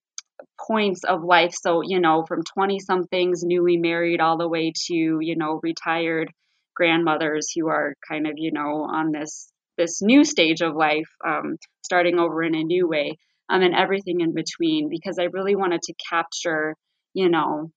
points 0.67 1.05
of 1.05 1.23
life. 1.23 1.55
So, 1.55 1.83
you 1.83 2.01
know, 2.01 2.25
from 2.27 2.43
20 2.43 2.79
somethings, 2.81 3.43
newly 3.43 3.77
married, 3.77 4.21
all 4.21 4.39
the 4.39 4.49
way 4.49 4.73
to, 4.87 4.95
you 5.21 5.37
know, 5.37 5.61
retired 5.63 6.31
grandmothers 6.75 7.51
who 7.55 7.69
are 7.69 7.95
kind 8.09 8.27
of, 8.27 8.35
you 8.37 8.53
know, 8.53 8.87
on 8.91 9.13
this 9.13 9.51
this 9.79 10.03
new 10.03 10.23
stage 10.25 10.61
of 10.61 10.75
life, 10.75 11.09
um, 11.27 11.57
starting 11.83 12.19
over 12.19 12.43
in 12.43 12.55
a 12.55 12.63
new 12.63 12.87
way, 12.87 13.17
um, 13.49 13.63
and 13.63 13.75
everything 13.75 14.21
in 14.21 14.35
between, 14.35 14.89
because 14.91 15.19
I 15.19 15.25
really 15.25 15.57
wanted 15.57 15.83
to 15.83 15.95
capture, 16.11 16.77
you 17.15 17.31
know, 17.31 17.71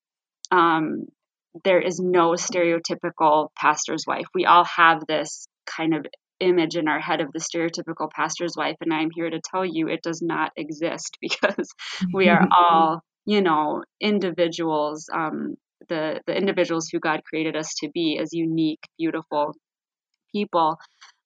um, 0.51 1.05
there 1.63 1.79
is 1.79 1.99
no 1.99 2.31
stereotypical 2.31 3.49
pastor's 3.55 4.03
wife. 4.05 4.25
We 4.33 4.45
all 4.45 4.65
have 4.65 5.05
this 5.07 5.47
kind 5.65 5.95
of 5.95 6.05
image 6.39 6.75
in 6.75 6.87
our 6.87 6.99
head 6.99 7.21
of 7.21 7.31
the 7.31 7.39
stereotypical 7.39 8.09
pastor's 8.11 8.55
wife 8.57 8.75
and 8.81 8.93
i'm 8.93 9.09
here 9.13 9.29
to 9.29 9.41
tell 9.51 9.65
you 9.65 9.87
it 9.87 10.01
does 10.01 10.21
not 10.21 10.51
exist 10.55 11.17
because 11.21 11.69
we 12.13 12.29
are 12.29 12.47
all 12.51 13.01
you 13.25 13.41
know 13.41 13.83
individuals 13.99 15.09
um, 15.13 15.55
the 15.89 16.21
the 16.27 16.35
individuals 16.35 16.89
who 16.91 16.99
god 16.99 17.21
created 17.23 17.55
us 17.55 17.73
to 17.77 17.89
be 17.93 18.19
as 18.21 18.33
unique 18.33 18.81
beautiful 18.97 19.53
people 20.31 20.77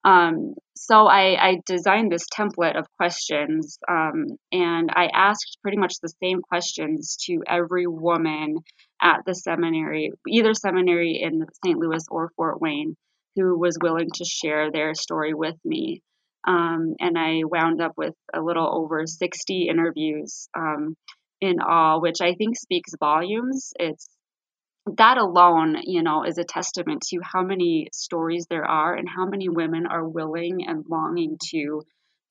um, 0.05 0.53
so 0.77 1.07
I, 1.07 1.49
I, 1.49 1.57
designed 1.65 2.09
this 2.09 2.25
template 2.33 2.79
of 2.79 2.87
questions 2.95 3.77
um, 3.89 4.27
and 4.49 4.89
I 4.93 5.09
asked 5.13 5.57
pretty 5.61 5.77
much 5.77 5.95
the 6.01 6.13
same 6.23 6.41
questions 6.41 7.17
to 7.25 7.39
every 7.45 7.85
woman 7.85 8.59
at 9.01 9.19
the 9.25 9.35
seminary, 9.35 10.11
either 10.25 10.53
seminary 10.53 11.19
in 11.21 11.45
St. 11.65 11.77
Louis 11.77 12.05
or 12.09 12.31
Fort 12.37 12.61
Wayne 12.61 12.95
who 13.35 13.57
was 13.57 13.77
willing 13.81 14.09
to 14.15 14.25
share 14.25 14.71
their 14.71 14.93
story 14.93 15.33
with 15.33 15.55
me. 15.63 16.01
Um, 16.47 16.95
and 16.99 17.17
I 17.17 17.41
wound 17.43 17.81
up 17.81 17.93
with 17.97 18.15
a 18.33 18.41
little 18.41 18.67
over 18.67 19.05
60 19.05 19.67
interviews 19.69 20.47
um, 20.57 20.95
in 21.41 21.59
all, 21.59 22.01
which 22.01 22.21
I 22.21 22.33
think 22.33 22.57
speaks 22.57 22.91
volumes. 22.99 23.73
It's 23.79 24.07
that 24.97 25.17
alone, 25.17 25.77
you 25.83 26.01
know, 26.01 26.23
is 26.23 26.37
a 26.37 26.43
testament 26.43 27.03
to 27.09 27.19
how 27.21 27.43
many 27.43 27.87
stories 27.93 28.47
there 28.49 28.65
are 28.65 28.95
and 28.95 29.07
how 29.07 29.25
many 29.25 29.49
women 29.49 29.85
are 29.85 30.07
willing 30.07 30.65
and 30.67 30.85
longing 30.89 31.37
to 31.51 31.83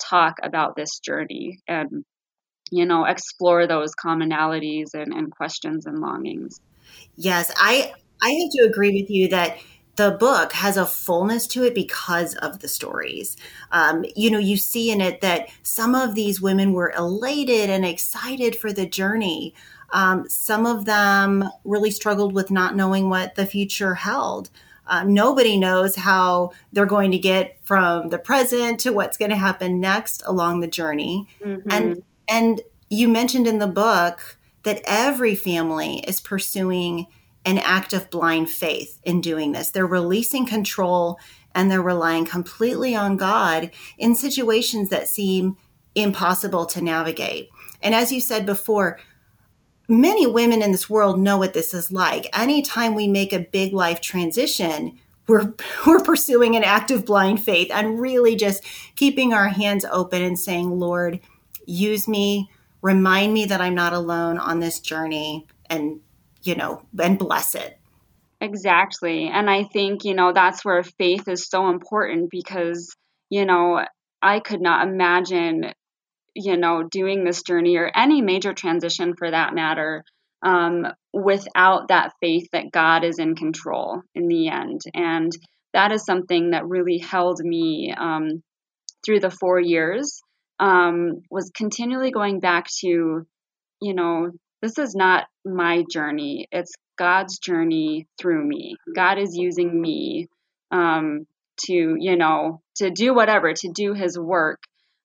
talk 0.03 0.37
about 0.43 0.75
this 0.75 0.99
journey 1.01 1.59
and, 1.69 2.05
you 2.71 2.87
know, 2.87 3.05
explore 3.05 3.67
those 3.67 3.93
commonalities 3.95 4.95
and, 4.95 5.13
and 5.13 5.31
questions 5.31 5.87
and 5.87 5.99
longings. 5.99 6.61
Yes, 7.17 7.53
I 7.57 7.93
I 8.23 8.31
have 8.31 8.51
to 8.53 8.65
agree 8.65 9.01
with 9.01 9.11
you 9.11 9.29
that 9.29 9.59
the 9.99 10.13
book 10.13 10.53
has 10.53 10.77
a 10.77 10.87
fullness 10.87 11.49
to 11.49 11.65
it 11.65 11.75
because 11.75 12.37
of 12.37 12.61
the 12.61 12.69
stories. 12.69 13.37
Um, 13.73 14.05
you 14.15 14.31
know, 14.31 14.39
you 14.39 14.57
see 14.57 14.93
in 14.93 15.01
it 15.01 15.21
that 15.23 15.49
some 15.65 15.97
of 15.97 16.15
these 16.15 16.41
women 16.41 16.73
were 16.73 16.93
elated 16.97 17.69
and 17.69 17.85
excited 17.85 18.55
for 18.55 18.73
the 18.73 18.87
journey. 18.87 19.55
Um, 19.91 20.29
some 20.29 20.67
of 20.67 20.85
them 20.85 21.51
really 21.65 21.91
struggled 21.91 22.33
with 22.33 22.49
not 22.49 22.77
knowing 22.77 23.11
what 23.11 23.35
the 23.35 23.45
future 23.45 23.97
held. 23.97 24.51
Uh, 24.87 25.03
nobody 25.03 25.59
knows 25.59 25.97
how 25.97 26.53
they're 26.73 26.87
going 26.87 27.11
to 27.11 27.19
get 27.19 27.59
from 27.65 28.09
the 28.11 28.19
present 28.19 28.79
to 28.81 28.93
what's 28.93 29.17
going 29.17 29.33
to 29.33 29.37
happen 29.37 29.81
next 29.81 30.23
along 30.27 30.61
the 30.61 30.69
journey. 30.69 31.27
Mm-hmm. 31.45 31.73
And 31.73 32.03
and 32.29 32.61
you 32.89 33.09
mentioned 33.09 33.49
in 33.49 33.59
the 33.59 33.67
book 33.67 34.39
that 34.63 34.81
every 34.85 35.35
family 35.35 36.05
is 36.07 36.21
pursuing 36.21 37.09
an 37.49 37.57
act 37.59 37.95
of 37.95 38.11
blind 38.11 38.51
faith 38.51 39.01
in 39.05 39.23
doing 39.23 39.53
this. 39.53 39.71
They're 39.71 39.87
releasing 39.87 40.45
control 40.45 41.19
and 41.55 41.71
they're 41.71 41.81
relying 41.81 42.27
completely 42.27 42.95
on 42.95 43.17
God 43.17 43.71
in 43.97 44.15
situations 44.15 44.91
that 44.91 45.09
seem 45.09 45.57
impossible 45.95 46.67
to 46.67 46.83
navigate. 46.83 47.49
And 47.81 47.95
as 47.95 48.13
you 48.13 48.21
said 48.21 48.45
before, 48.45 49.01
many 49.89 50.27
women 50.27 50.61
in 50.61 50.73
this 50.73 50.91
world 50.91 51.19
know 51.19 51.39
what 51.39 51.55
this 51.55 51.73
is 51.73 51.91
like. 51.91 52.29
Anytime 52.39 52.95
we 52.95 53.09
make 53.09 53.33
a 53.33 53.39
big 53.39 53.73
life 53.73 54.03
transition, 54.03 54.99
we're 55.27 55.55
we're 55.87 56.03
pursuing 56.03 56.55
an 56.55 56.65
act 56.65 56.91
of 56.91 57.07
blind 57.07 57.43
faith 57.43 57.71
and 57.73 57.99
really 57.99 58.37
just 58.37 58.63
keeping 58.95 59.33
our 59.33 59.49
hands 59.49 59.87
open 59.91 60.23
and 60.23 60.39
saying, 60.39 60.79
"Lord, 60.79 61.21
use 61.65 62.07
me, 62.07 62.51
remind 62.83 63.33
me 63.33 63.47
that 63.47 63.63
I'm 63.63 63.75
not 63.75 63.95
alone 63.95 64.37
on 64.37 64.61
this 64.61 64.81
journey 64.81 65.47
and 65.71 66.01
you 66.43 66.55
know, 66.55 66.83
and 66.99 67.19
bless 67.19 67.55
it. 67.55 67.79
Exactly. 68.41 69.29
And 69.29 69.51
I 69.51 69.65
think, 69.65 70.05
you 70.05 70.15
know, 70.15 70.33
that's 70.33 70.65
where 70.65 70.83
faith 70.83 71.27
is 71.29 71.49
so 71.49 71.69
important 71.71 72.31
because, 72.31 72.95
you 73.31 73.45
know, 73.45 73.85
I 74.23 74.41
could 74.41 74.61
not 74.61 74.87
imagine, 74.87 75.73
you 76.35 76.57
know, 76.57 76.85
doing 76.85 77.25
this 77.25 77.43
journey 77.43 77.77
or 77.77 77.91
any 77.95 78.23
major 78.23 78.53
transition 78.53 79.15
for 79.17 79.31
that 79.31 79.55
matter 79.55 80.05
um, 80.45 80.87
without 81.13 81.89
that 81.89 82.13
faith 82.21 82.49
that 82.53 82.71
God 82.71 83.03
is 83.03 83.19
in 83.19 83.35
control 83.35 84.03
in 84.15 84.29
the 84.29 84.49
end. 84.49 84.83
And 84.95 85.33
that 85.73 85.91
is 85.91 86.05
something 86.05 86.53
that 86.53 86.67
really 86.67 86.99
held 86.99 87.41
me 87.41 87.93
um, 87.97 88.43
through 89.05 89.21
the 89.21 89.31
four 89.31 89.61
years, 89.61 90.21
um, 90.61 91.23
was 91.31 91.51
continually 91.55 92.11
going 92.11 92.41
back 92.41 92.67
to, 92.81 93.27
you 93.81 93.95
know, 93.95 94.31
this 94.61 94.79
is 94.79 94.95
not 94.95 95.27
my 95.45 95.85
journey. 95.91 96.49
It's 96.51 96.73
God's 96.99 97.39
journey 97.39 98.09
through 98.21 98.45
me. 98.45 98.77
God 98.95 99.19
is 99.19 99.37
using 99.37 99.81
me 99.81 100.29
um, 100.71 101.27
to, 101.67 101.97
you 101.99 102.17
know, 102.17 102.61
to 102.77 102.91
do 102.91 103.15
whatever, 103.15 103.53
to 103.53 103.73
do 103.73 103.95
his 103.95 104.19
work. 104.19 104.61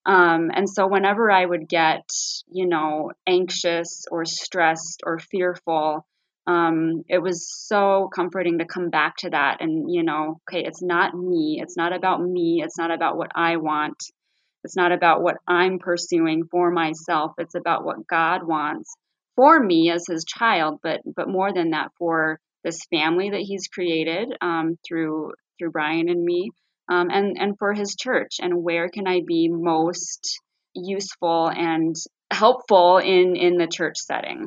Um, 0.05 0.51
and 0.53 0.67
so 0.69 0.88
whenever 0.88 1.31
I 1.31 1.45
would 1.45 1.69
get, 1.69 2.10
you 2.51 2.65
know, 2.65 3.12
anxious 3.27 4.05
or 4.12 4.25
stressed 4.25 5.01
or 5.05 5.19
fearful, 5.19 6.05
um, 6.45 7.03
it 7.07 7.19
was 7.19 7.48
so 7.50 8.10
comforting 8.13 8.57
to 8.57 8.65
come 8.65 8.89
back 8.89 9.15
to 9.17 9.29
that 9.29 9.57
and, 9.62 9.89
you 9.89 10.03
know, 10.03 10.41
okay, 10.50 10.65
it's 10.65 10.81
not 10.81 11.15
me. 11.15 11.60
It's 11.62 11.77
not 11.77 11.93
about 11.93 12.22
me. 12.22 12.62
It's 12.63 12.77
not 12.77 12.91
about 12.91 13.17
what 13.17 13.31
I 13.33 13.57
want. 13.57 14.03
It's 14.65 14.75
not 14.75 14.91
about 14.91 15.22
what 15.22 15.38
I'm 15.48 15.79
pursuing 15.79 16.45
for 16.50 16.69
myself. 16.69 17.33
It's 17.38 17.55
about 17.55 17.86
what 17.86 18.07
God 18.07 18.45
wants 18.45 18.93
for 19.35 19.59
me 19.61 19.91
as 19.91 20.05
his 20.07 20.25
child, 20.25 20.79
but 20.83 21.01
but 21.05 21.27
more 21.27 21.53
than 21.53 21.71
that, 21.71 21.91
for 21.97 22.39
this 22.63 22.79
family 22.89 23.29
that 23.31 23.41
he's 23.41 23.67
created 23.67 24.33
um, 24.41 24.77
through 24.87 25.31
through 25.59 25.71
Brian 25.71 26.09
and 26.09 26.23
me, 26.23 26.51
um, 26.89 27.09
and 27.09 27.37
and 27.39 27.57
for 27.57 27.73
his 27.73 27.95
church. 27.95 28.37
And 28.41 28.63
where 28.63 28.89
can 28.89 29.07
I 29.07 29.21
be 29.25 29.49
most 29.49 30.39
useful 30.73 31.49
and 31.49 31.95
helpful 32.31 32.97
in 32.97 33.35
in 33.35 33.57
the 33.57 33.67
church 33.67 33.97
setting? 33.97 34.45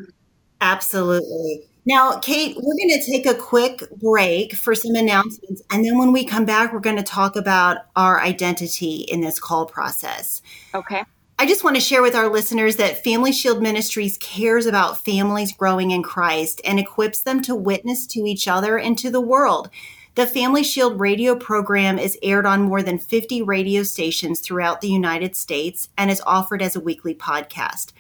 Absolutely. 0.60 1.68
Now, 1.88 2.18
Kate, 2.18 2.56
we're 2.56 2.74
going 2.74 3.00
to 3.00 3.06
take 3.06 3.26
a 3.26 3.34
quick 3.34 3.88
break 3.92 4.54
for 4.54 4.74
some 4.74 4.96
announcements. 4.96 5.62
And 5.70 5.84
then 5.84 5.96
when 5.98 6.12
we 6.12 6.24
come 6.24 6.44
back, 6.44 6.72
we're 6.72 6.80
going 6.80 6.96
to 6.96 7.02
talk 7.04 7.36
about 7.36 7.78
our 7.94 8.20
identity 8.20 9.06
in 9.08 9.20
this 9.20 9.38
call 9.38 9.66
process. 9.66 10.42
Okay. 10.74 11.04
I 11.38 11.44
just 11.44 11.62
want 11.62 11.76
to 11.76 11.82
share 11.82 12.00
with 12.00 12.14
our 12.14 12.30
listeners 12.30 12.76
that 12.76 13.04
Family 13.04 13.30
Shield 13.30 13.60
Ministries 13.60 14.16
cares 14.16 14.64
about 14.64 15.04
families 15.04 15.52
growing 15.52 15.90
in 15.90 16.02
Christ 16.02 16.62
and 16.64 16.80
equips 16.80 17.20
them 17.20 17.42
to 17.42 17.54
witness 17.54 18.06
to 18.08 18.20
each 18.20 18.48
other 18.48 18.78
and 18.78 18.96
to 18.98 19.10
the 19.10 19.20
world. 19.20 19.68
The 20.14 20.26
Family 20.26 20.62
Shield 20.62 20.98
radio 20.98 21.36
program 21.36 21.98
is 21.98 22.16
aired 22.22 22.46
on 22.46 22.62
more 22.62 22.82
than 22.82 22.98
50 22.98 23.42
radio 23.42 23.82
stations 23.82 24.40
throughout 24.40 24.80
the 24.80 24.88
United 24.88 25.36
States 25.36 25.90
and 25.98 26.10
is 26.10 26.22
offered 26.24 26.62
as 26.62 26.74
a 26.74 26.80
weekly 26.80 27.14
podcast. 27.14 27.92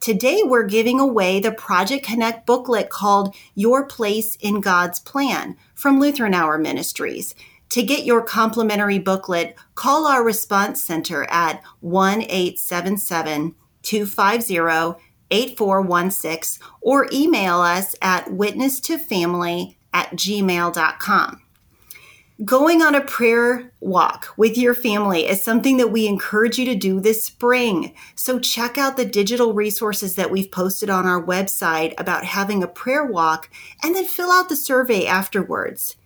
Today, 0.00 0.42
we're 0.42 0.64
giving 0.64 0.98
away 0.98 1.38
the 1.38 1.52
Project 1.52 2.04
Connect 2.04 2.46
booklet 2.46 2.90
called 2.90 3.32
Your 3.54 3.86
Place 3.86 4.36
in 4.40 4.60
God's 4.60 4.98
Plan 4.98 5.56
from 5.76 6.00
Lutheran 6.00 6.34
Hour 6.34 6.58
Ministries. 6.58 7.36
To 7.72 7.82
get 7.82 8.04
your 8.04 8.20
complimentary 8.20 8.98
booklet, 8.98 9.56
call 9.76 10.06
our 10.06 10.22
response 10.22 10.84
center 10.84 11.24
at 11.30 11.62
1 11.80 12.20
877 12.20 13.54
250 13.80 15.02
8416 15.30 16.62
or 16.82 17.08
email 17.10 17.62
us 17.62 17.96
at 18.02 18.26
witnesstofamily 18.26 19.76
at 19.94 20.10
gmail.com. 20.10 21.40
Going 22.44 22.82
on 22.82 22.94
a 22.94 23.00
prayer 23.00 23.72
walk 23.80 24.34
with 24.36 24.58
your 24.58 24.74
family 24.74 25.26
is 25.26 25.42
something 25.42 25.78
that 25.78 25.88
we 25.88 26.06
encourage 26.06 26.58
you 26.58 26.66
to 26.66 26.74
do 26.74 27.00
this 27.00 27.24
spring. 27.24 27.94
So 28.16 28.38
check 28.38 28.76
out 28.76 28.98
the 28.98 29.06
digital 29.06 29.54
resources 29.54 30.16
that 30.16 30.30
we've 30.30 30.50
posted 30.50 30.90
on 30.90 31.06
our 31.06 31.24
website 31.24 31.94
about 31.96 32.26
having 32.26 32.62
a 32.62 32.68
prayer 32.68 33.06
walk 33.06 33.48
and 33.82 33.96
then 33.96 34.04
fill 34.04 34.30
out 34.30 34.50
the 34.50 34.56
survey 34.56 35.06
afterwards. 35.06 35.96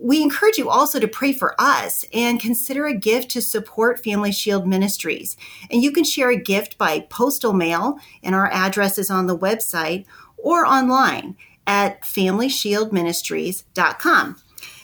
We 0.00 0.22
encourage 0.22 0.58
you 0.58 0.70
also 0.70 1.00
to 1.00 1.08
pray 1.08 1.32
for 1.32 1.56
us 1.58 2.04
and 2.14 2.40
consider 2.40 2.86
a 2.86 2.96
gift 2.96 3.32
to 3.32 3.42
support 3.42 4.04
Family 4.04 4.30
Shield 4.30 4.64
Ministries. 4.66 5.36
And 5.70 5.82
you 5.82 5.90
can 5.90 6.04
share 6.04 6.30
a 6.30 6.36
gift 6.36 6.78
by 6.78 7.00
postal 7.10 7.52
mail, 7.52 7.98
and 8.22 8.32
our 8.34 8.46
address 8.46 8.96
is 8.96 9.10
on 9.10 9.26
the 9.26 9.36
website, 9.36 10.06
or 10.36 10.64
online 10.64 11.36
at 11.66 12.00
FamilyShieldMinistries.com. 12.02 14.36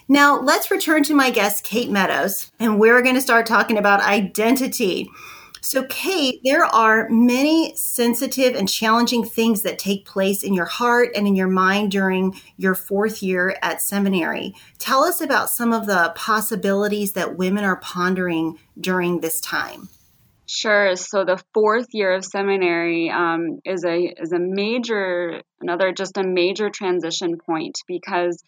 Now, 0.06 0.38
let's 0.38 0.70
return 0.70 1.02
to 1.04 1.14
my 1.14 1.30
guest, 1.30 1.64
Kate 1.64 1.90
Meadows, 1.90 2.52
and 2.60 2.78
we're 2.78 3.00
going 3.00 3.14
to 3.14 3.22
start 3.22 3.46
talking 3.46 3.78
about 3.78 4.02
identity. 4.02 5.08
So, 5.64 5.84
Kate, 5.84 6.42
there 6.44 6.62
are 6.62 7.08
many 7.08 7.74
sensitive 7.74 8.54
and 8.54 8.68
challenging 8.68 9.24
things 9.24 9.62
that 9.62 9.78
take 9.78 10.04
place 10.04 10.42
in 10.42 10.52
your 10.52 10.66
heart 10.66 11.12
and 11.16 11.26
in 11.26 11.34
your 11.34 11.48
mind 11.48 11.90
during 11.90 12.38
your 12.58 12.74
fourth 12.74 13.22
year 13.22 13.56
at 13.62 13.80
seminary. 13.80 14.54
Tell 14.78 15.04
us 15.04 15.22
about 15.22 15.48
some 15.48 15.72
of 15.72 15.86
the 15.86 16.12
possibilities 16.16 17.14
that 17.14 17.38
women 17.38 17.64
are 17.64 17.76
pondering 17.76 18.58
during 18.78 19.20
this 19.20 19.40
time. 19.40 19.88
Sure. 20.46 20.96
So 20.96 21.24
the 21.24 21.42
fourth 21.54 21.88
year 21.92 22.12
of 22.12 22.26
seminary 22.26 23.08
um, 23.08 23.60
is 23.64 23.86
a 23.86 24.14
is 24.20 24.32
a 24.32 24.38
major 24.38 25.40
another 25.62 25.92
just 25.92 26.18
a 26.18 26.22
major 26.22 26.68
transition 26.68 27.38
point 27.38 27.78
because 27.88 28.44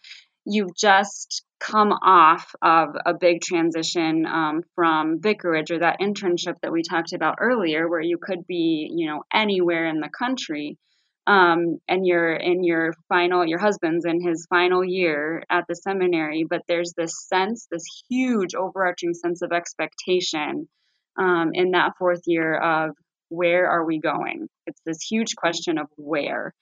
you've 0.49 0.75
just 0.75 1.43
come 1.59 1.91
off 1.91 2.55
of 2.61 2.89
a 3.05 3.13
big 3.13 3.41
transition 3.41 4.25
um, 4.25 4.61
from 4.75 5.19
vicarage 5.19 5.71
or 5.71 5.79
that 5.79 5.99
internship 5.99 6.55
that 6.61 6.71
we 6.71 6.83
talked 6.83 7.13
about 7.13 7.37
earlier, 7.39 7.89
where 7.89 8.01
you 8.01 8.17
could 8.21 8.45
be, 8.47 8.89
you 8.95 9.07
know, 9.07 9.23
anywhere 9.33 9.87
in 9.87 9.99
the 9.99 10.09
country, 10.09 10.77
um, 11.25 11.79
and 11.89 12.07
you're 12.07 12.33
in 12.33 12.63
your 12.63 12.93
final, 13.09 13.45
your 13.45 13.59
husband's 13.59 14.05
in 14.05 14.21
his 14.21 14.47
final 14.49 14.85
year 14.85 15.43
at 15.49 15.65
the 15.67 15.75
seminary, 15.75 16.45
but 16.49 16.61
there's 16.67 16.93
this 16.95 17.27
sense, 17.27 17.67
this 17.69 17.83
huge 18.09 18.55
overarching 18.55 19.13
sense 19.13 19.41
of 19.41 19.51
expectation 19.51 20.69
um, 21.19 21.49
in 21.53 21.71
that 21.71 21.93
fourth 21.99 22.21
year 22.25 22.55
of 22.55 22.91
where 23.27 23.69
are 23.69 23.85
we 23.85 23.99
going? 23.99 24.47
It's 24.65 24.81
this 24.85 25.01
huge 25.01 25.35
question 25.35 25.77
of 25.77 25.87
where. 25.97 26.53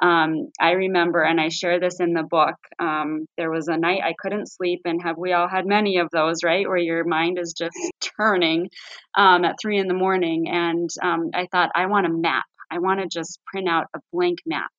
Um, 0.00 0.48
I 0.60 0.72
remember, 0.72 1.22
and 1.22 1.40
I 1.40 1.48
share 1.48 1.78
this 1.78 2.00
in 2.00 2.14
the 2.14 2.24
book, 2.24 2.56
um, 2.80 3.26
there 3.36 3.50
was 3.50 3.68
a 3.68 3.76
night 3.76 4.02
I 4.02 4.14
couldn't 4.18 4.50
sleep, 4.50 4.82
and 4.84 5.00
have 5.02 5.16
we 5.16 5.32
all 5.32 5.48
had 5.48 5.66
many 5.66 5.98
of 5.98 6.08
those, 6.10 6.42
right? 6.42 6.66
Where 6.66 6.76
your 6.76 7.04
mind 7.04 7.38
is 7.38 7.54
just 7.56 7.76
turning 8.16 8.68
um, 9.16 9.44
at 9.44 9.56
three 9.60 9.78
in 9.78 9.88
the 9.88 9.94
morning. 9.94 10.48
And 10.48 10.90
um, 11.02 11.30
I 11.32 11.46
thought, 11.50 11.70
I 11.74 11.86
want 11.86 12.06
a 12.06 12.12
map. 12.12 12.44
I 12.70 12.78
want 12.80 13.00
to 13.00 13.06
just 13.06 13.38
print 13.46 13.68
out 13.68 13.86
a 13.94 14.00
blank 14.12 14.38
map 14.46 14.70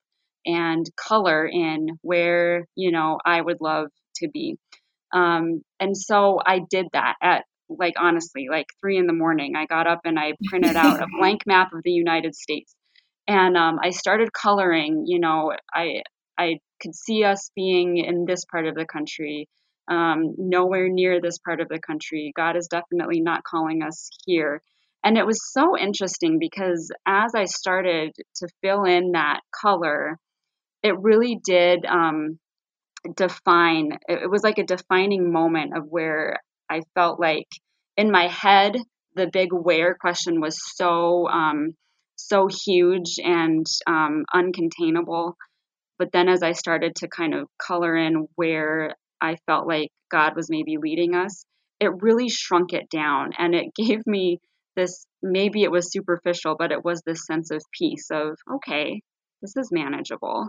and 0.46 0.86
color 0.98 1.46
in 1.46 1.98
where, 2.02 2.68
you 2.76 2.92
know, 2.92 3.20
I 3.26 3.42
would 3.42 3.62
love 3.62 3.88
to 4.18 4.30
be. 4.30 4.58
Um, 5.14 5.62
and 5.80 5.96
so 5.98 6.40
I 6.46 6.60
did 6.70 6.88
that 6.94 7.16
at 7.22 7.46
like 7.70 7.96
honestly, 7.98 8.48
like 8.50 8.68
three 8.82 8.98
in 8.98 9.08
the 9.08 9.14
morning. 9.14 9.56
I 9.56 9.66
got 9.66 9.88
up 9.88 10.02
and 10.04 10.20
I 10.20 10.34
printed 10.46 10.76
out 10.76 11.02
a 11.02 11.08
blank 11.20 11.42
map 11.48 11.74
of 11.74 11.82
the 11.84 11.92
United 11.92 12.36
States 12.36 12.76
and 13.28 13.58
um, 13.58 13.80
I 13.82 13.90
started 13.92 14.32
coloring. 14.34 15.06
You 15.08 15.20
know, 15.20 15.54
I 15.74 16.02
I 16.38 16.60
could 16.82 16.96
see 16.96 17.24
us 17.24 17.50
being 17.56 17.98
in 17.98 18.26
this 18.26 18.46
part 18.46 18.68
of 18.68 18.76
the 18.76 18.86
country, 18.86 19.48
um, 19.90 20.36
nowhere 20.38 20.90
near 20.90 21.22
this 21.22 21.38
part 21.40 21.62
of 21.62 21.70
the 21.70 21.80
country. 21.80 22.34
God 22.36 22.58
is 22.58 22.68
definitely 22.68 23.22
not 23.22 23.44
calling 23.44 23.82
us 23.84 24.10
here. 24.26 24.62
And 25.04 25.18
it 25.18 25.26
was 25.26 25.52
so 25.54 25.78
interesting 25.78 26.40
because 26.40 26.92
as 27.06 27.34
I 27.36 27.46
started 27.46 28.12
to 28.38 28.48
fill 28.62 28.86
in 28.86 29.12
that 29.12 29.42
color, 29.62 30.18
it 30.82 30.96
really 31.00 31.40
did 31.46 31.86
um, 31.86 32.40
define, 33.16 33.98
it 34.08 34.30
was 34.30 34.44
like 34.44 34.58
a 34.58 34.64
defining 34.64 35.32
moment 35.32 35.78
of 35.78 35.86
where 35.88 36.40
I 36.70 36.82
felt 36.96 37.20
like 37.20 37.48
in 37.96 38.12
my 38.12 38.28
head, 38.28 38.78
the 39.16 39.30
big 39.32 39.50
where 39.52 39.96
question 39.96 40.42
was 40.42 40.58
so 40.76 41.28
um, 41.28 41.76
so 42.16 42.48
huge 42.48 43.16
and 43.18 43.66
um, 43.88 44.26
uncontainable. 44.34 45.34
But 45.98 46.12
then 46.12 46.28
as 46.28 46.44
I 46.44 46.52
started 46.54 46.96
to 46.98 47.08
kind 47.08 47.34
of 47.34 47.48
color 47.58 47.96
in 47.96 48.28
where 48.36 48.96
I 49.22 49.38
felt 49.46 49.68
like 49.68 49.90
God 50.12 50.36
was 50.36 50.50
maybe 50.50 50.78
leading 50.78 51.16
us, 51.16 51.46
it 51.80 52.02
really 52.02 52.30
shrunk 52.30 52.74
it 52.74 52.90
down 52.90 53.32
and 53.38 53.54
it 53.56 53.74
gave 53.76 54.06
me 54.06 54.40
this 54.76 55.06
maybe 55.24 55.64
it 55.64 55.72
was 55.72 55.92
superficial, 55.92 56.56
but 56.58 56.72
it 56.72 56.84
was 56.84 57.02
this 57.02 57.26
sense 57.26 57.50
of 57.50 57.64
peace 57.78 58.10
of, 58.12 58.38
okay, 58.56 59.02
this 59.42 59.56
is 59.56 59.70
manageable. 59.72 60.48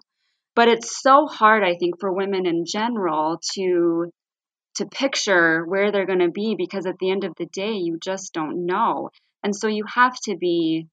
But 0.55 0.69
it's 0.69 1.01
so 1.01 1.27
hard, 1.27 1.63
I 1.63 1.77
think, 1.77 2.01
for 2.01 2.13
women 2.13 2.47
in 2.47 2.65
general 2.67 3.39
to 3.55 4.11
to 4.77 4.87
picture 4.87 5.65
where 5.65 5.91
they're 5.91 6.07
going 6.07 6.19
to 6.19 6.31
be 6.31 6.55
because 6.57 6.87
at 6.87 6.99
the 6.99 7.11
end 7.11 7.25
of 7.25 7.33
the 7.39 7.47
day 7.47 7.73
you 7.73 7.99
just 8.03 8.35
don't 8.35 8.67
know. 8.67 9.09
And 9.43 9.57
so 9.57 9.69
you 9.69 9.85
have 9.95 10.15
to 10.25 10.37
be 10.37 10.87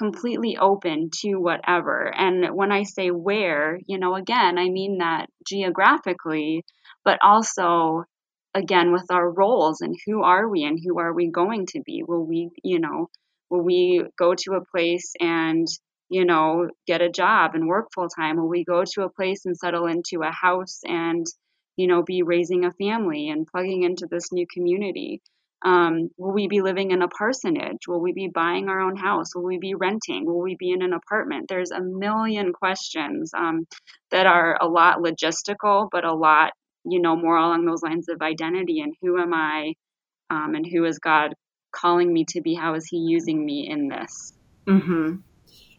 completely 0.00 0.56
open 0.56 1.10
to 1.20 1.34
whatever. 1.36 1.96
And 2.24 2.54
when 2.56 2.72
I 2.72 2.84
say 2.84 3.10
where, 3.10 3.78
you 3.86 3.98
know, 3.98 4.14
again, 4.16 4.58
I 4.58 4.68
mean 4.70 4.98
that 4.98 5.26
geographically, 5.46 6.64
but 7.04 7.18
also 7.22 8.04
again 8.54 8.92
with 8.92 9.06
our 9.10 9.30
roles 9.30 9.82
and 9.82 9.94
who 10.06 10.22
are 10.22 10.48
we 10.48 10.64
and 10.64 10.78
who 10.82 10.98
are 10.98 11.12
we 11.12 11.30
going 11.30 11.66
to 11.72 11.80
be? 11.84 12.02
Will 12.08 12.26
we, 12.26 12.50
you 12.64 12.80
know, 12.80 13.10
will 13.50 13.62
we 13.62 14.04
go 14.18 14.34
to 14.34 14.54
a 14.54 14.64
place 14.72 15.12
and 15.20 15.66
you 16.10 16.24
know, 16.24 16.68
get 16.86 17.00
a 17.00 17.08
job 17.08 17.54
and 17.54 17.68
work 17.68 17.88
full 17.94 18.08
time? 18.08 18.36
Will 18.36 18.48
we 18.48 18.64
go 18.64 18.84
to 18.84 19.02
a 19.04 19.10
place 19.10 19.46
and 19.46 19.56
settle 19.56 19.86
into 19.86 20.22
a 20.22 20.32
house 20.32 20.80
and, 20.84 21.24
you 21.76 21.86
know, 21.86 22.02
be 22.02 22.22
raising 22.22 22.64
a 22.64 22.72
family 22.72 23.28
and 23.28 23.46
plugging 23.46 23.84
into 23.84 24.06
this 24.10 24.32
new 24.32 24.46
community? 24.52 25.22
Um, 25.62 26.08
will 26.16 26.32
we 26.32 26.48
be 26.48 26.62
living 26.62 26.90
in 26.90 27.02
a 27.02 27.08
parsonage? 27.08 27.86
Will 27.86 28.00
we 28.00 28.12
be 28.12 28.28
buying 28.28 28.68
our 28.68 28.80
own 28.80 28.96
house? 28.96 29.34
Will 29.34 29.44
we 29.44 29.58
be 29.58 29.74
renting? 29.74 30.24
Will 30.24 30.40
we 30.40 30.56
be 30.56 30.70
in 30.70 30.82
an 30.82 30.94
apartment? 30.94 31.46
There's 31.48 31.70
a 31.70 31.82
million 31.82 32.52
questions 32.52 33.32
um, 33.36 33.66
that 34.10 34.26
are 34.26 34.56
a 34.60 34.66
lot 34.66 34.98
logistical, 34.98 35.88
but 35.92 36.04
a 36.04 36.14
lot, 36.14 36.52
you 36.84 37.00
know, 37.00 37.14
more 37.14 37.36
along 37.36 37.66
those 37.66 37.82
lines 37.82 38.08
of 38.08 38.22
identity 38.22 38.80
and 38.80 38.94
who 39.02 39.20
am 39.20 39.34
I 39.34 39.74
um, 40.30 40.54
and 40.54 40.66
who 40.66 40.84
is 40.84 40.98
God 40.98 41.34
calling 41.72 42.12
me 42.12 42.24
to 42.30 42.40
be? 42.40 42.54
How 42.54 42.74
is 42.74 42.86
He 42.86 42.96
using 42.96 43.44
me 43.44 43.68
in 43.68 43.88
this? 43.88 44.32
Mm-hmm. 44.66 45.16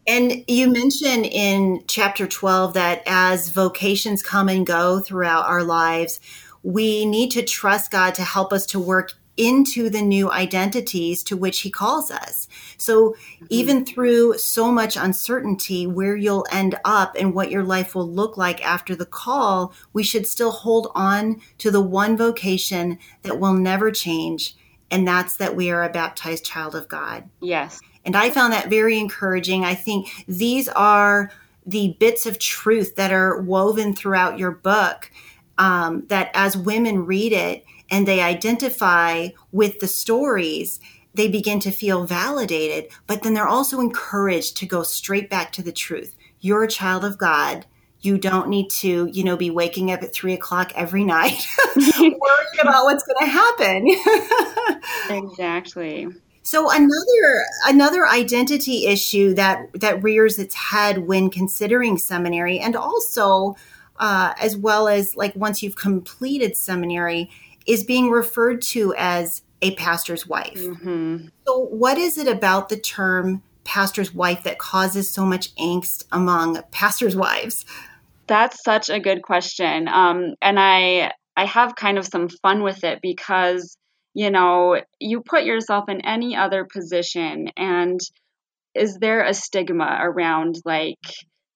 And 0.07 0.43
you 0.47 0.71
mentioned 0.71 1.25
in 1.25 1.83
chapter 1.87 2.27
12 2.27 2.73
that 2.73 3.03
as 3.05 3.49
vocations 3.49 4.23
come 4.23 4.49
and 4.49 4.65
go 4.65 4.99
throughout 4.99 5.47
our 5.47 5.63
lives, 5.63 6.19
we 6.63 7.05
need 7.05 7.31
to 7.31 7.43
trust 7.43 7.91
God 7.91 8.15
to 8.15 8.23
help 8.23 8.51
us 8.51 8.65
to 8.67 8.79
work 8.79 9.13
into 9.41 9.89
the 9.89 10.01
new 10.01 10.31
identities 10.31 11.23
to 11.23 11.35
which 11.35 11.61
he 11.61 11.71
calls 11.71 12.11
us. 12.11 12.47
So 12.77 13.11
mm-hmm. 13.11 13.45
even 13.49 13.85
through 13.85 14.37
so 14.37 14.71
much 14.71 14.95
uncertainty 14.95 15.87
where 15.87 16.15
you'll 16.15 16.45
end 16.51 16.75
up 16.85 17.15
and 17.19 17.33
what 17.33 17.51
your 17.51 17.63
life 17.63 17.95
will 17.95 18.07
look 18.07 18.37
like 18.37 18.63
after 18.65 18.95
the 18.95 19.05
call, 19.05 19.73
we 19.93 20.03
should 20.03 20.27
still 20.27 20.51
hold 20.51 20.91
on 20.93 21.41
to 21.57 21.71
the 21.71 21.81
one 21.81 22.15
vocation 22.15 22.99
that 23.23 23.39
will 23.39 23.53
never 23.53 23.91
change. 23.91 24.55
And 24.91 25.07
that's 25.07 25.37
that 25.37 25.55
we 25.55 25.71
are 25.71 25.83
a 25.83 25.89
baptized 25.89 26.45
child 26.45 26.75
of 26.75 26.87
God. 26.87 27.29
Yes. 27.39 27.81
And 28.05 28.15
I 28.15 28.29
found 28.29 28.53
that 28.53 28.69
very 28.69 28.99
encouraging. 28.99 29.63
I 29.63 29.75
think 29.75 30.09
these 30.27 30.67
are 30.69 31.31
the 31.65 31.95
bits 31.99 32.25
of 32.25 32.39
truth 32.39 32.95
that 32.95 33.11
are 33.11 33.41
woven 33.41 33.95
throughout 33.95 34.39
your 34.39 34.51
book 34.51 35.11
um, 35.57 36.05
that 36.07 36.31
as 36.33 36.57
women 36.57 37.05
read 37.05 37.33
it, 37.33 37.63
and 37.91 38.07
they 38.07 38.21
identify 38.21 39.27
with 39.51 39.79
the 39.79 39.87
stories, 39.87 40.79
they 41.13 41.27
begin 41.27 41.59
to 41.59 41.71
feel 41.71 42.05
validated, 42.05 42.89
but 43.05 43.21
then 43.21 43.33
they're 43.33 43.47
also 43.47 43.81
encouraged 43.81 44.55
to 44.57 44.65
go 44.65 44.81
straight 44.81 45.29
back 45.29 45.51
to 45.51 45.61
the 45.61 45.73
truth. 45.73 46.15
You're 46.39 46.63
a 46.63 46.69
child 46.69 47.03
of 47.03 47.17
God. 47.17 47.65
You 47.99 48.17
don't 48.17 48.47
need 48.47 48.71
to, 48.71 49.09
you 49.11 49.23
know, 49.23 49.37
be 49.37 49.51
waking 49.51 49.91
up 49.91 50.01
at 50.01 50.13
three 50.13 50.33
o'clock 50.33 50.71
every 50.73 51.03
night 51.03 51.45
worrying 51.75 52.17
about 52.61 52.85
what's 52.85 53.03
going 53.03 53.19
to 53.19 53.25
happen. 53.25 54.79
exactly. 55.09 56.07
So 56.43 56.71
another 56.71 57.45
another 57.67 58.07
identity 58.07 58.87
issue 58.87 59.35
that 59.35 59.67
that 59.79 60.01
rears 60.01 60.39
its 60.39 60.55
head 60.55 60.99
when 60.99 61.29
considering 61.29 61.99
seminary, 61.99 62.59
and 62.59 62.75
also 62.75 63.55
uh, 63.97 64.33
as 64.41 64.57
well 64.57 64.87
as 64.87 65.15
like 65.15 65.35
once 65.35 65.61
you've 65.61 65.75
completed 65.75 66.57
seminary, 66.57 67.29
is 67.67 67.83
being 67.83 68.09
referred 68.09 68.61
to 68.61 68.93
as 68.97 69.43
a 69.61 69.75
pastor's 69.75 70.27
wife. 70.27 70.59
Mm-hmm. 70.59 71.27
So, 71.47 71.59
what 71.59 71.97
is 71.97 72.17
it 72.17 72.27
about 72.27 72.69
the 72.69 72.77
term 72.77 73.43
pastor's 73.63 74.13
wife 74.13 74.43
that 74.43 74.57
causes 74.57 75.09
so 75.09 75.25
much 75.25 75.55
angst 75.55 76.05
among 76.11 76.61
pastors' 76.71 77.15
wives? 77.15 77.65
That's 78.27 78.63
such 78.63 78.89
a 78.89 78.99
good 78.99 79.21
question. 79.21 79.87
Um, 79.87 80.35
and 80.41 80.59
I, 80.59 81.11
I 81.35 81.41
I 81.41 81.45
have 81.45 81.75
kind 81.75 81.97
of 81.97 82.05
some 82.05 82.29
fun 82.29 82.63
with 82.63 82.83
it 82.83 82.99
because 83.01 83.77
you 84.13 84.29
know 84.29 84.81
you 84.99 85.21
put 85.21 85.43
yourself 85.43 85.89
in 85.89 86.05
any 86.05 86.35
other 86.35 86.65
position 86.65 87.49
and 87.57 87.99
is 88.75 88.97
there 88.99 89.23
a 89.23 89.33
stigma 89.33 89.97
around 90.01 90.55
like 90.65 90.99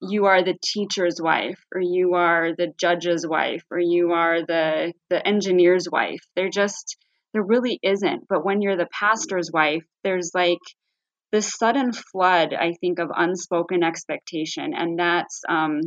you 0.00 0.26
are 0.26 0.42
the 0.42 0.56
teacher's 0.62 1.20
wife 1.20 1.58
or 1.74 1.80
you 1.80 2.14
are 2.14 2.50
the 2.56 2.72
judge's 2.78 3.26
wife 3.26 3.62
or 3.70 3.78
you 3.78 4.12
are 4.12 4.44
the 4.44 4.92
the 5.10 5.26
engineer's 5.26 5.88
wife 5.90 6.20
there 6.34 6.50
just 6.50 6.96
there 7.32 7.42
really 7.42 7.78
isn't 7.82 8.24
but 8.28 8.44
when 8.44 8.60
you're 8.60 8.76
the 8.76 8.88
pastor's 8.92 9.50
wife 9.52 9.84
there's 10.04 10.32
like 10.34 10.58
this 11.32 11.52
sudden 11.56 11.92
flood 11.92 12.52
i 12.52 12.72
think 12.80 12.98
of 12.98 13.08
unspoken 13.14 13.82
expectation 13.82 14.72
and 14.74 14.98
that's 14.98 15.42
um 15.48 15.80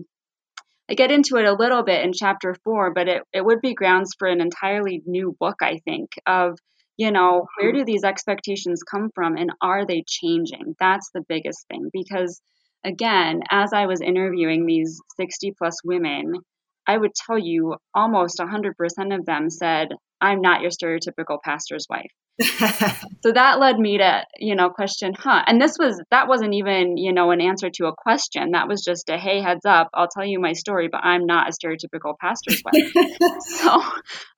I 0.90 0.96
get 0.96 1.12
into 1.12 1.38
it 1.38 1.46
a 1.46 1.54
little 1.54 1.84
bit 1.84 2.04
in 2.04 2.14
chapter 2.14 2.56
four, 2.64 2.92
but 2.92 3.08
it, 3.08 3.22
it 3.32 3.46
would 3.46 3.62
be 3.62 3.76
grounds 3.76 4.16
for 4.18 4.28
an 4.28 4.42
entirely 4.42 5.04
new 5.06 5.36
book, 5.40 5.58
I 5.62 5.78
think, 5.86 6.10
of, 6.26 6.58
you 6.98 7.12
know, 7.12 7.46
where 7.60 7.72
do 7.72 7.86
these 7.86 8.04
expectations 8.04 8.82
come 8.82 9.12
from 9.14 9.38
and 9.38 9.52
are 9.62 9.86
they 9.86 10.04
changing? 10.08 10.76
That's 10.80 11.12
the 11.14 11.22
biggest 11.30 11.68
thing. 11.68 11.92
Because 11.94 12.42
again, 12.84 13.42
as 13.50 13.74
I 13.74 13.86
was 13.86 14.02
interviewing 14.02 14.66
these 14.66 15.00
60 15.18 15.54
plus 15.58 15.84
women, 15.84 16.34
I 16.88 16.98
would 16.98 17.12
tell 17.14 17.38
you 17.38 17.76
almost 17.94 18.40
100% 18.40 18.74
of 19.16 19.26
them 19.26 19.50
said, 19.50 19.90
I'm 20.22 20.42
not 20.42 20.62
your 20.62 20.72
stereotypical 20.72 21.38
pastor's 21.44 21.86
wife. 21.90 22.12
so 23.22 23.34
that 23.34 23.60
led 23.60 23.78
me 23.78 23.98
to, 23.98 24.26
you 24.38 24.56
know, 24.56 24.70
question, 24.70 25.14
huh? 25.18 25.44
And 25.46 25.62
this 25.62 25.76
was, 25.78 26.02
that 26.10 26.30
wasn't 26.30 26.54
even, 26.54 26.96
you 26.96 27.12
know, 27.12 27.32
an 27.32 27.42
answer 27.42 27.70
to 27.70 27.88
a 27.88 27.96
question. 27.96 28.52
That 28.52 28.68
was 28.68 28.82
just 28.82 29.10
a, 29.10 29.18
hey, 29.18 29.42
heads 29.42 29.66
up, 29.66 29.90
I'll 29.94 30.08
tell 30.08 30.26
you 30.26 30.40
my 30.40 30.54
story, 30.54 30.88
but 30.90 31.04
I'm 31.04 31.26
not 31.26 31.50
a 31.50 31.52
stereotypical 31.52 32.16
pastor's 32.20 32.64
wife. 32.64 32.94
so, 33.42 33.84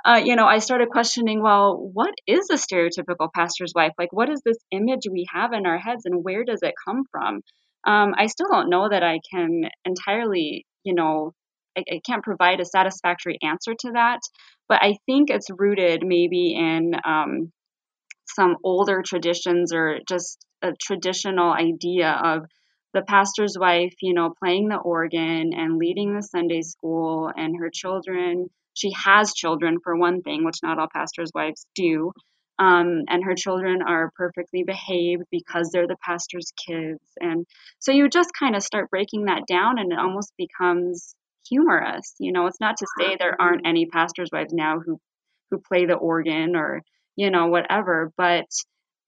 uh, 0.04 0.22
you 0.24 0.36
know, 0.36 0.46
I 0.46 0.60
started 0.60 0.90
questioning, 0.90 1.44
well, 1.44 1.78
what 1.78 2.14
is 2.26 2.50
a 2.52 2.56
stereotypical 2.56 3.30
pastor's 3.34 3.74
wife? 3.76 3.94
Like, 4.00 4.12
what 4.12 4.30
is 4.30 4.42
this 4.44 4.58
image 4.72 5.08
we 5.10 5.28
have 5.32 5.54
in 5.54 5.68
our 5.68 5.78
heads 5.78 6.06
and 6.06 6.24
where 6.24 6.44
does 6.44 6.60
it 6.64 6.74
come 6.86 7.04
from? 7.12 7.42
Um, 7.86 8.14
I 8.18 8.28
still 8.28 8.48
don't 8.50 8.70
know 8.70 8.90
that 8.90 9.04
I 9.04 9.20
can 9.34 9.64
entirely, 9.86 10.66
you 10.84 10.94
know, 10.94 11.34
I, 11.78 11.84
I 11.90 12.02
can't 12.06 12.24
provide 12.24 12.60
a 12.60 12.66
satisfactory 12.66 13.38
answer 13.42 13.74
to 13.74 13.92
that, 13.94 14.20
but 14.70 14.82
I 14.82 14.98
think 15.06 15.30
it's 15.30 15.48
rooted 15.50 16.04
maybe 16.06 16.54
in 16.56 16.94
um, 17.06 17.52
some 18.28 18.58
older 18.64 19.02
traditions 19.06 19.74
or 19.74 20.00
just 20.08 20.46
a 20.62 20.74
traditional 20.80 21.52
idea 21.52 22.12
of 22.12 22.46
the 22.94 23.02
pastor's 23.02 23.56
wife, 23.58 23.94
you 24.02 24.14
know, 24.14 24.34
playing 24.42 24.68
the 24.68 24.78
organ 24.78 25.52
and 25.54 25.78
leading 25.78 26.14
the 26.14 26.22
Sunday 26.22 26.62
school 26.62 27.32
and 27.36 27.58
her 27.58 27.70
children. 27.74 28.50
She 28.74 28.92
has 29.06 29.34
children, 29.34 29.80
for 29.84 29.96
one 29.96 30.22
thing, 30.22 30.44
which 30.46 30.60
not 30.64 30.80
all 30.80 30.88
pastors' 30.94 31.32
wives 31.34 31.66
do. 31.76 32.12
Um, 32.62 33.04
and 33.10 33.24
her 33.24 33.34
children 33.36 33.82
are 33.82 34.12
perfectly 34.16 34.64
behaved 34.64 35.24
because 35.32 35.72
they're 35.72 35.88
the 35.88 35.98
pastor's 36.06 36.54
kids. 36.68 37.02
And 37.20 37.46
so 37.80 37.92
you 37.92 38.08
just 38.08 38.30
kind 38.38 38.56
of 38.56 38.62
start 38.62 38.92
breaking 38.92 39.26
that 39.26 39.48
down, 39.48 39.80
and 39.80 39.92
it 39.92 40.00
almost 40.00 40.32
becomes 40.38 41.16
humorous. 41.50 42.14
You 42.20 42.32
know, 42.32 42.46
it's 42.46 42.62
not 42.62 42.78
to 42.78 42.88
say 43.00 43.16
there 43.18 43.40
aren't 43.40 43.66
any 43.66 43.88
pastors' 43.88 44.30
wives 44.32 44.54
now 44.54 44.80
who 44.80 45.00
who 45.50 45.60
play 45.68 45.86
the 45.86 45.96
organ 45.96 46.56
or 46.56 46.82
you 47.16 47.30
know, 47.30 47.48
whatever. 47.48 48.12
But 48.18 48.46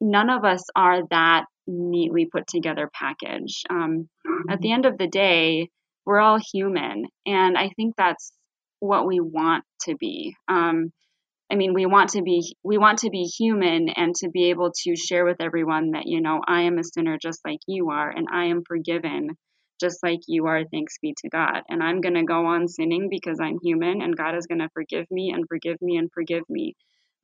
none 0.02 0.30
of 0.30 0.44
us 0.44 0.64
are 0.76 1.02
that 1.10 1.46
neatly 1.68 2.28
put 2.32 2.48
together 2.48 2.90
package. 2.94 3.64
Um, 3.70 4.10
at 4.50 4.60
the 4.60 4.72
end 4.72 4.86
of 4.86 4.98
the 4.98 5.08
day, 5.08 5.70
we're 6.06 6.20
all 6.20 6.40
human. 6.54 7.06
And 7.26 7.58
I 7.58 7.70
think 7.76 7.96
that's 7.96 8.34
what 8.80 9.08
we 9.08 9.20
want 9.20 9.64
to 9.84 9.96
be. 9.96 10.36
Um, 10.48 10.92
I 11.52 11.56
mean, 11.56 11.74
we 11.74 11.86
want 11.86 12.12
to 12.12 12.22
be 12.22 12.56
we 12.64 12.78
want 12.78 13.00
to 13.00 13.10
be 13.10 13.24
human 13.24 13.90
and 13.90 14.16
to 14.16 14.30
be 14.30 14.50
able 14.50 14.72
to 14.84 14.96
share 14.96 15.26
with 15.26 15.38
everyone 15.40 15.92
that 15.92 16.06
you 16.06 16.22
know 16.22 16.42
I 16.46 16.62
am 16.62 16.80
a 16.80 16.84
sinner 16.84 17.18
just 17.22 17.40
like 17.46 17.60
you 17.68 17.90
are, 17.92 18.10
and 18.10 18.28
I 18.32 18.46
am 18.46 18.64
forgiven 18.68 19.38
just 19.80 20.02
like 20.02 20.22
you 20.28 20.48
are. 20.48 20.64
Thanks 20.66 20.98
be 21.02 21.14
to 21.18 21.30
God. 21.30 21.62
And 21.68 21.84
I'm 21.84 22.00
going 22.00 22.16
to 22.16 22.24
go 22.24 22.46
on 22.46 22.68
sinning 22.68 23.10
because 23.10 23.40
I'm 23.42 23.60
human, 23.62 24.02
and 24.02 24.16
God 24.16 24.36
is 24.36 24.48
going 24.48 24.60
to 24.60 24.70
forgive 24.74 25.06
me 25.12 25.32
and 25.32 25.46
forgive 25.48 25.82
me 25.82 25.98
and 25.98 26.10
forgive 26.12 26.44
me. 26.50 26.76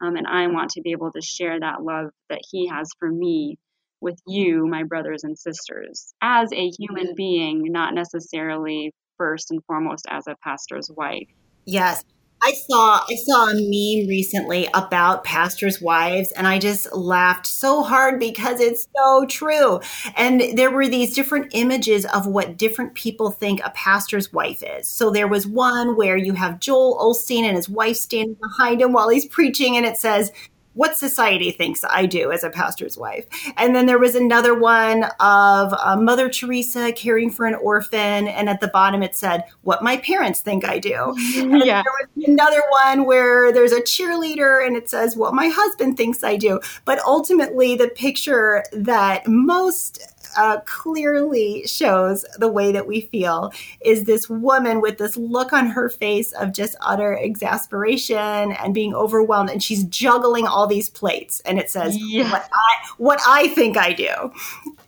Um, 0.01 0.15
and 0.15 0.27
I 0.27 0.47
want 0.47 0.71
to 0.71 0.81
be 0.81 0.91
able 0.91 1.11
to 1.11 1.21
share 1.21 1.59
that 1.59 1.81
love 1.81 2.09
that 2.29 2.41
He 2.49 2.67
has 2.67 2.89
for 2.99 3.09
me 3.09 3.57
with 4.01 4.19
you, 4.27 4.65
my 4.65 4.83
brothers 4.83 5.23
and 5.23 5.37
sisters, 5.37 6.13
as 6.21 6.51
a 6.53 6.71
human 6.77 7.15
being, 7.15 7.63
not 7.71 7.93
necessarily 7.93 8.93
first 9.17 9.51
and 9.51 9.63
foremost 9.65 10.05
as 10.09 10.27
a 10.27 10.35
pastor's 10.43 10.89
wife. 10.95 11.27
Yes. 11.65 12.03
I 12.41 12.53
saw 12.53 13.03
I 13.09 13.15
saw 13.15 13.49
a 13.49 13.53
meme 13.53 14.07
recently 14.07 14.69
about 14.73 15.23
pastors' 15.23 15.81
wives 15.81 16.31
and 16.31 16.47
I 16.47 16.57
just 16.59 16.93
laughed 16.93 17.45
so 17.45 17.83
hard 17.83 18.19
because 18.19 18.59
it's 18.59 18.87
so 18.95 19.25
true. 19.25 19.81
And 20.15 20.57
there 20.57 20.71
were 20.71 20.87
these 20.87 21.13
different 21.13 21.51
images 21.53 22.05
of 22.05 22.27
what 22.27 22.57
different 22.57 22.95
people 22.95 23.31
think 23.31 23.59
a 23.63 23.71
pastor's 23.71 24.31
wife 24.31 24.63
is. 24.63 24.87
So 24.87 25.11
there 25.11 25.27
was 25.27 25.45
one 25.45 25.95
where 25.95 26.17
you 26.17 26.33
have 26.33 26.59
Joel 26.59 26.97
Osteen 26.97 27.43
and 27.43 27.55
his 27.55 27.69
wife 27.69 27.97
standing 27.97 28.37
behind 28.41 28.81
him 28.81 28.93
while 28.93 29.09
he's 29.09 29.27
preaching 29.27 29.75
and 29.75 29.85
it 29.85 29.97
says 29.97 30.31
what 30.73 30.97
society 30.97 31.51
thinks 31.51 31.83
I 31.89 32.05
do 32.05 32.31
as 32.31 32.43
a 32.43 32.49
pastor's 32.49 32.97
wife. 32.97 33.25
And 33.57 33.75
then 33.75 33.85
there 33.85 33.99
was 33.99 34.15
another 34.15 34.53
one 34.53 35.03
of 35.19 35.73
uh, 35.73 35.97
Mother 35.99 36.29
Teresa 36.29 36.91
caring 36.93 37.31
for 37.31 37.45
an 37.45 37.55
orphan. 37.55 38.27
And 38.27 38.49
at 38.49 38.61
the 38.61 38.67
bottom 38.67 39.03
it 39.03 39.15
said, 39.15 39.43
what 39.63 39.83
my 39.83 39.97
parents 39.97 40.41
think 40.41 40.65
I 40.65 40.79
do. 40.79 41.15
And 41.39 41.63
yeah. 41.65 41.83
there 41.83 42.07
was 42.17 42.27
another 42.27 42.61
one 42.69 43.05
where 43.05 43.51
there's 43.51 43.71
a 43.71 43.81
cheerleader 43.81 44.65
and 44.65 44.75
it 44.75 44.89
says, 44.89 45.15
what 45.15 45.33
my 45.33 45.47
husband 45.47 45.95
thinks 45.95 46.23
I 46.23 46.35
do. 46.35 46.59
But 46.85 46.99
ultimately, 46.99 47.75
the 47.75 47.87
picture 47.87 48.63
that 48.71 49.25
most 49.27 50.01
uh, 50.37 50.59
clearly 50.61 51.65
shows 51.65 52.25
the 52.37 52.47
way 52.47 52.71
that 52.71 52.87
we 52.87 53.01
feel 53.01 53.51
is 53.81 54.03
this 54.03 54.29
woman 54.29 54.81
with 54.81 54.97
this 54.97 55.17
look 55.17 55.53
on 55.53 55.67
her 55.67 55.89
face 55.89 56.31
of 56.33 56.53
just 56.53 56.75
utter 56.81 57.17
exasperation 57.17 58.17
and 58.17 58.73
being 58.73 58.93
overwhelmed 58.93 59.49
and 59.49 59.63
she's 59.63 59.83
juggling 59.85 60.47
all 60.47 60.67
these 60.67 60.89
plates 60.89 61.39
and 61.41 61.59
it 61.59 61.69
says 61.69 61.97
yeah. 61.97 62.31
what 62.31 62.49
i 62.53 62.87
what 62.97 63.19
i 63.27 63.47
think 63.49 63.77
i 63.77 63.93
do. 63.93 64.09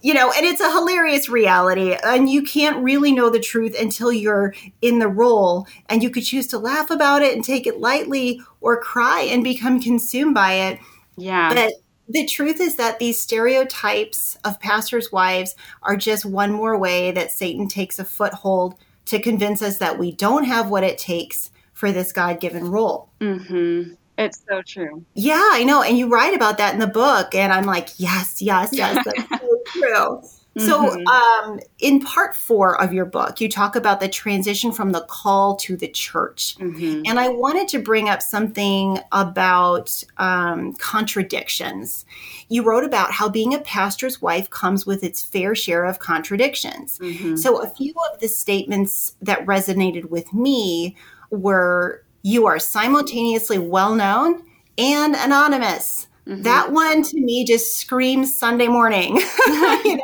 You 0.01 0.13
know 0.13 0.31
and 0.31 0.45
it's 0.45 0.61
a 0.61 0.71
hilarious 0.71 1.29
reality 1.29 1.95
and 2.03 2.29
you 2.29 2.43
can't 2.43 2.83
really 2.83 3.11
know 3.11 3.29
the 3.29 3.39
truth 3.39 3.79
until 3.79 4.11
you're 4.11 4.53
in 4.81 4.99
the 4.99 5.07
role 5.07 5.67
and 5.89 6.01
you 6.01 6.09
could 6.09 6.23
choose 6.23 6.47
to 6.47 6.57
laugh 6.57 6.89
about 6.89 7.21
it 7.21 7.35
and 7.35 7.43
take 7.43 7.67
it 7.67 7.79
lightly 7.79 8.41
or 8.61 8.79
cry 8.79 9.21
and 9.21 9.43
become 9.43 9.81
consumed 9.81 10.33
by 10.33 10.53
it. 10.53 10.79
Yeah. 11.17 11.53
But 11.53 11.73
the 12.11 12.25
truth 12.25 12.59
is 12.59 12.75
that 12.75 12.99
these 12.99 13.21
stereotypes 13.21 14.37
of 14.43 14.59
pastors' 14.59 15.11
wives 15.11 15.55
are 15.83 15.95
just 15.95 16.25
one 16.25 16.51
more 16.51 16.77
way 16.77 17.11
that 17.11 17.31
Satan 17.31 17.67
takes 17.67 17.99
a 17.99 18.05
foothold 18.05 18.75
to 19.05 19.19
convince 19.19 19.61
us 19.61 19.77
that 19.77 19.97
we 19.97 20.11
don't 20.11 20.43
have 20.43 20.69
what 20.69 20.83
it 20.83 20.97
takes 20.97 21.51
for 21.73 21.91
this 21.91 22.11
God 22.11 22.39
given 22.39 22.69
role. 22.69 23.09
Mm-hmm. 23.19 23.93
It's 24.17 24.43
so 24.47 24.61
true. 24.61 25.03
Yeah, 25.15 25.41
I 25.51 25.63
know. 25.63 25.81
And 25.81 25.97
you 25.97 26.09
write 26.09 26.35
about 26.35 26.57
that 26.59 26.73
in 26.73 26.79
the 26.79 26.87
book. 26.87 27.33
And 27.33 27.51
I'm 27.51 27.65
like, 27.65 27.89
yes, 27.97 28.41
yes, 28.41 28.69
yes, 28.71 29.03
that's 29.05 29.29
so 29.41 29.57
true. 29.67 30.21
So, 30.57 30.83
mm-hmm. 30.83 31.07
um, 31.07 31.59
in 31.79 32.01
part 32.01 32.35
four 32.35 32.81
of 32.81 32.91
your 32.91 33.05
book, 33.05 33.39
you 33.39 33.47
talk 33.47 33.77
about 33.77 34.01
the 34.01 34.09
transition 34.09 34.73
from 34.73 34.91
the 34.91 35.01
call 35.01 35.55
to 35.57 35.77
the 35.77 35.87
church. 35.87 36.57
Mm-hmm. 36.57 37.03
And 37.05 37.17
I 37.17 37.29
wanted 37.29 37.69
to 37.69 37.79
bring 37.79 38.09
up 38.09 38.21
something 38.21 38.99
about 39.13 40.03
um, 40.17 40.73
contradictions. 40.73 42.05
You 42.49 42.63
wrote 42.63 42.83
about 42.83 43.13
how 43.13 43.29
being 43.29 43.53
a 43.53 43.59
pastor's 43.59 44.21
wife 44.21 44.49
comes 44.49 44.85
with 44.85 45.05
its 45.05 45.23
fair 45.23 45.55
share 45.55 45.85
of 45.85 45.99
contradictions. 45.99 46.99
Mm-hmm. 46.99 47.37
So, 47.37 47.63
a 47.63 47.69
few 47.69 47.93
of 48.11 48.19
the 48.19 48.27
statements 48.27 49.15
that 49.21 49.45
resonated 49.45 50.09
with 50.09 50.33
me 50.33 50.97
were 51.29 52.03
you 52.23 52.45
are 52.45 52.59
simultaneously 52.59 53.57
well 53.57 53.95
known 53.95 54.43
and 54.77 55.15
anonymous. 55.15 56.07
Mm-hmm. 56.27 56.43
That 56.43 56.71
one 56.71 57.03
to 57.03 57.19
me 57.19 57.45
just 57.45 57.77
screams 57.77 58.37
Sunday 58.37 58.67
morning. 58.67 59.15
you 59.47 59.95
know? 59.95 60.03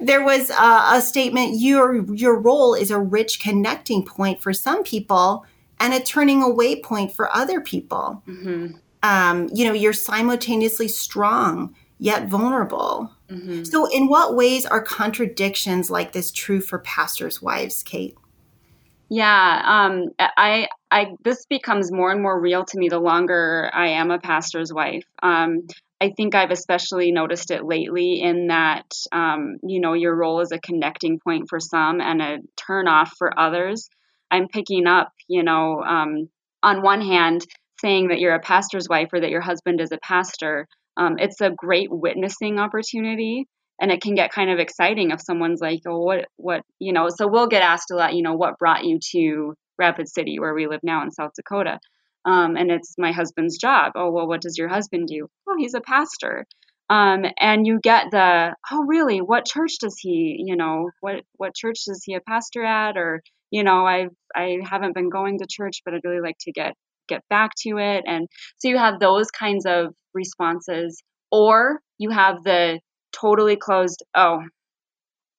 There 0.00 0.24
was 0.24 0.50
a, 0.50 0.82
a 0.92 1.00
statement 1.00 1.60
your 1.60 2.04
your 2.14 2.38
role 2.38 2.74
is 2.74 2.90
a 2.90 2.98
rich 2.98 3.40
connecting 3.40 4.04
point 4.04 4.42
for 4.42 4.52
some 4.52 4.82
people 4.82 5.44
and 5.78 5.94
a 5.94 6.00
turning 6.00 6.42
away 6.42 6.80
point 6.80 7.12
for 7.12 7.34
other 7.34 7.60
people 7.60 8.22
mm-hmm. 8.26 8.68
um, 9.02 9.48
you 9.52 9.64
know 9.64 9.72
you're 9.72 9.92
simultaneously 9.92 10.88
strong 10.88 11.74
yet 11.98 12.28
vulnerable 12.28 13.10
mm-hmm. 13.28 13.64
so 13.64 13.86
in 13.90 14.08
what 14.08 14.34
ways 14.34 14.66
are 14.66 14.82
contradictions 14.82 15.90
like 15.90 16.12
this 16.12 16.30
true 16.30 16.60
for 16.60 16.78
pastors 16.80 17.40
wives 17.40 17.82
kate 17.82 18.16
yeah 19.08 19.62
um, 19.64 20.08
i 20.18 20.68
i 20.90 21.06
this 21.22 21.46
becomes 21.46 21.92
more 21.92 22.10
and 22.10 22.20
more 22.20 22.40
real 22.40 22.64
to 22.64 22.78
me 22.78 22.88
the 22.88 22.98
longer 22.98 23.70
i 23.72 23.88
am 23.88 24.10
a 24.10 24.18
pastor's 24.18 24.72
wife 24.72 25.04
um, 25.22 25.66
I 26.00 26.12
think 26.16 26.34
I've 26.34 26.50
especially 26.50 27.10
noticed 27.10 27.50
it 27.50 27.64
lately 27.64 28.20
in 28.20 28.48
that, 28.48 28.86
um, 29.12 29.56
you 29.62 29.80
know, 29.80 29.94
your 29.94 30.14
role 30.14 30.40
is 30.40 30.52
a 30.52 30.60
connecting 30.60 31.18
point 31.18 31.46
for 31.48 31.58
some 31.58 32.00
and 32.00 32.20
a 32.20 32.38
turn 32.56 32.86
off 32.86 33.12
for 33.18 33.38
others. 33.38 33.88
I'm 34.30 34.48
picking 34.48 34.86
up, 34.86 35.12
you 35.26 35.42
know, 35.42 35.82
um, 35.82 36.28
on 36.62 36.82
one 36.82 37.00
hand, 37.00 37.46
saying 37.80 38.08
that 38.08 38.20
you're 38.20 38.34
a 38.34 38.40
pastor's 38.40 38.88
wife 38.88 39.08
or 39.12 39.20
that 39.20 39.30
your 39.30 39.40
husband 39.40 39.80
is 39.80 39.92
a 39.92 39.98
pastor, 40.02 40.66
um, 40.96 41.16
it's 41.18 41.40
a 41.40 41.50
great 41.50 41.88
witnessing 41.90 42.58
opportunity. 42.58 43.46
And 43.80 43.92
it 43.92 44.00
can 44.00 44.14
get 44.14 44.32
kind 44.32 44.50
of 44.50 44.58
exciting 44.58 45.10
if 45.10 45.20
someone's 45.20 45.60
like, 45.60 45.80
oh, 45.86 45.98
what, 45.98 46.24
what, 46.36 46.62
you 46.78 46.94
know, 46.94 47.08
so 47.14 47.28
we'll 47.28 47.46
get 47.46 47.62
asked 47.62 47.90
a 47.90 47.94
lot, 47.94 48.14
you 48.14 48.22
know, 48.22 48.34
what 48.34 48.58
brought 48.58 48.84
you 48.84 48.98
to 49.12 49.54
Rapid 49.78 50.08
City, 50.08 50.38
where 50.38 50.54
we 50.54 50.66
live 50.66 50.80
now 50.82 51.02
in 51.02 51.10
South 51.10 51.32
Dakota? 51.36 51.78
Um, 52.26 52.56
and 52.56 52.70
it's 52.70 52.96
my 52.98 53.12
husband's 53.12 53.56
job. 53.56 53.92
Oh, 53.94 54.10
well, 54.10 54.26
what 54.26 54.42
does 54.42 54.58
your 54.58 54.68
husband 54.68 55.06
do? 55.08 55.28
Oh, 55.48 55.54
he's 55.56 55.74
a 55.74 55.80
pastor. 55.80 56.44
Um, 56.90 57.24
and 57.40 57.66
you 57.66 57.78
get 57.80 58.06
the, 58.10 58.54
oh, 58.70 58.84
really? 58.84 59.18
What 59.18 59.46
church 59.46 59.78
does 59.80 59.96
he, 59.98 60.42
you 60.44 60.56
know, 60.56 60.90
what, 61.00 61.22
what 61.36 61.54
church 61.54 61.84
is 61.86 62.02
he 62.04 62.14
a 62.14 62.20
pastor 62.20 62.64
at? 62.64 62.96
Or, 62.96 63.22
you 63.50 63.62
know, 63.62 63.86
I 63.86 64.08
I 64.34 64.58
haven't 64.68 64.94
been 64.94 65.08
going 65.08 65.38
to 65.38 65.46
church, 65.48 65.82
but 65.84 65.94
I'd 65.94 66.04
really 66.04 66.20
like 66.20 66.36
to 66.40 66.52
get 66.52 66.74
get 67.08 67.22
back 67.30 67.52
to 67.62 67.78
it. 67.78 68.04
And 68.06 68.28
so 68.58 68.68
you 68.68 68.78
have 68.78 68.98
those 68.98 69.30
kinds 69.30 69.64
of 69.66 69.94
responses, 70.14 71.00
or 71.30 71.80
you 71.98 72.10
have 72.10 72.42
the 72.42 72.80
totally 73.12 73.56
closed, 73.56 74.02
oh, 74.16 74.42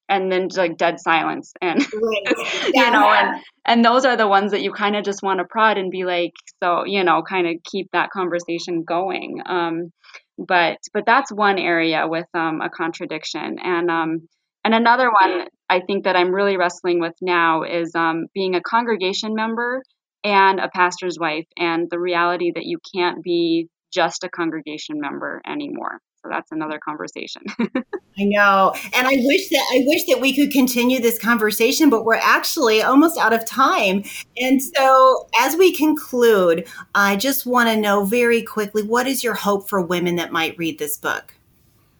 and 0.09 0.31
then 0.31 0.47
like 0.55 0.77
dead 0.77 0.99
silence 0.99 1.53
and 1.61 1.79
right. 1.79 2.69
you 2.73 2.91
know 2.91 3.09
and 3.09 3.43
and 3.65 3.85
those 3.85 4.05
are 4.05 4.17
the 4.17 4.27
ones 4.27 4.51
that 4.51 4.61
you 4.61 4.71
kind 4.71 4.95
of 4.95 5.03
just 5.03 5.21
want 5.21 5.39
to 5.39 5.45
prod 5.45 5.77
and 5.77 5.91
be 5.91 6.05
like 6.05 6.33
so 6.63 6.85
you 6.85 7.03
know 7.03 7.21
kind 7.21 7.47
of 7.47 7.55
keep 7.63 7.89
that 7.91 8.09
conversation 8.11 8.83
going 8.83 9.41
um 9.45 9.91
but 10.37 10.77
but 10.93 11.05
that's 11.05 11.31
one 11.31 11.57
area 11.57 12.07
with 12.07 12.27
um 12.33 12.61
a 12.61 12.69
contradiction 12.69 13.57
and 13.61 13.89
um 13.89 14.27
and 14.63 14.73
another 14.73 15.09
one 15.09 15.47
I 15.69 15.81
think 15.81 16.05
that 16.05 16.15
I'm 16.15 16.33
really 16.33 16.57
wrestling 16.57 16.99
with 16.99 17.15
now 17.21 17.63
is 17.63 17.93
um, 17.95 18.27
being 18.33 18.55
a 18.55 18.61
congregation 18.61 19.35
member 19.35 19.83
and 20.23 20.59
a 20.59 20.69
pastor's 20.73 21.17
wife, 21.19 21.45
and 21.57 21.87
the 21.89 21.99
reality 21.99 22.51
that 22.55 22.65
you 22.65 22.79
can't 22.95 23.23
be 23.23 23.67
just 23.93 24.23
a 24.23 24.29
congregation 24.29 24.99
member 24.99 25.41
anymore. 25.47 25.99
So 26.21 26.29
that's 26.29 26.51
another 26.51 26.79
conversation. 26.79 27.43
I 27.59 28.23
know. 28.23 28.73
And 28.93 29.07
I 29.07 29.17
wish 29.23 29.49
that 29.49 29.65
I 29.71 29.83
wish 29.85 30.05
that 30.07 30.19
we 30.19 30.35
could 30.35 30.51
continue 30.51 30.99
this 30.99 31.19
conversation, 31.19 31.89
but 31.89 32.05
we're 32.05 32.15
actually 32.15 32.81
almost 32.81 33.17
out 33.17 33.33
of 33.33 33.45
time. 33.45 34.03
And 34.37 34.61
so 34.61 35.27
as 35.39 35.55
we 35.55 35.75
conclude, 35.75 36.67
I 36.95 37.15
just 37.15 37.45
want 37.45 37.69
to 37.69 37.77
know 37.77 38.05
very 38.05 38.41
quickly 38.41 38.83
what 38.83 39.07
is 39.07 39.23
your 39.23 39.35
hope 39.35 39.69
for 39.69 39.81
women 39.81 40.15
that 40.15 40.31
might 40.31 40.57
read 40.57 40.79
this 40.79 40.97
book? 40.97 41.37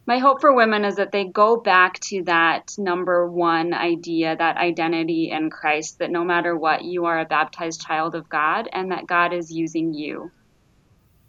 my 0.08 0.20
hope 0.20 0.40
for 0.40 0.54
women 0.54 0.86
is 0.86 0.96
that 0.96 1.12
they 1.12 1.26
go 1.26 1.58
back 1.58 2.00
to 2.00 2.24
that 2.24 2.74
number 2.78 3.30
one 3.30 3.74
idea, 3.74 4.38
that 4.38 4.56
identity 4.56 5.30
in 5.30 5.50
Christ, 5.50 6.00
that 6.00 6.10
no 6.10 6.24
matter 6.24 6.58
what, 6.58 6.86
you 6.86 7.06
are 7.06 7.20
a 7.20 7.26
baptized 7.26 7.82
child 7.82 8.16
of 8.16 8.30
God 8.30 8.70
and 8.72 8.94
that 8.94 9.06
God 9.06 9.34
is 9.34 9.52
using 9.52 9.94
you. 9.94 10.32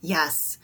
Yes. 0.01 0.59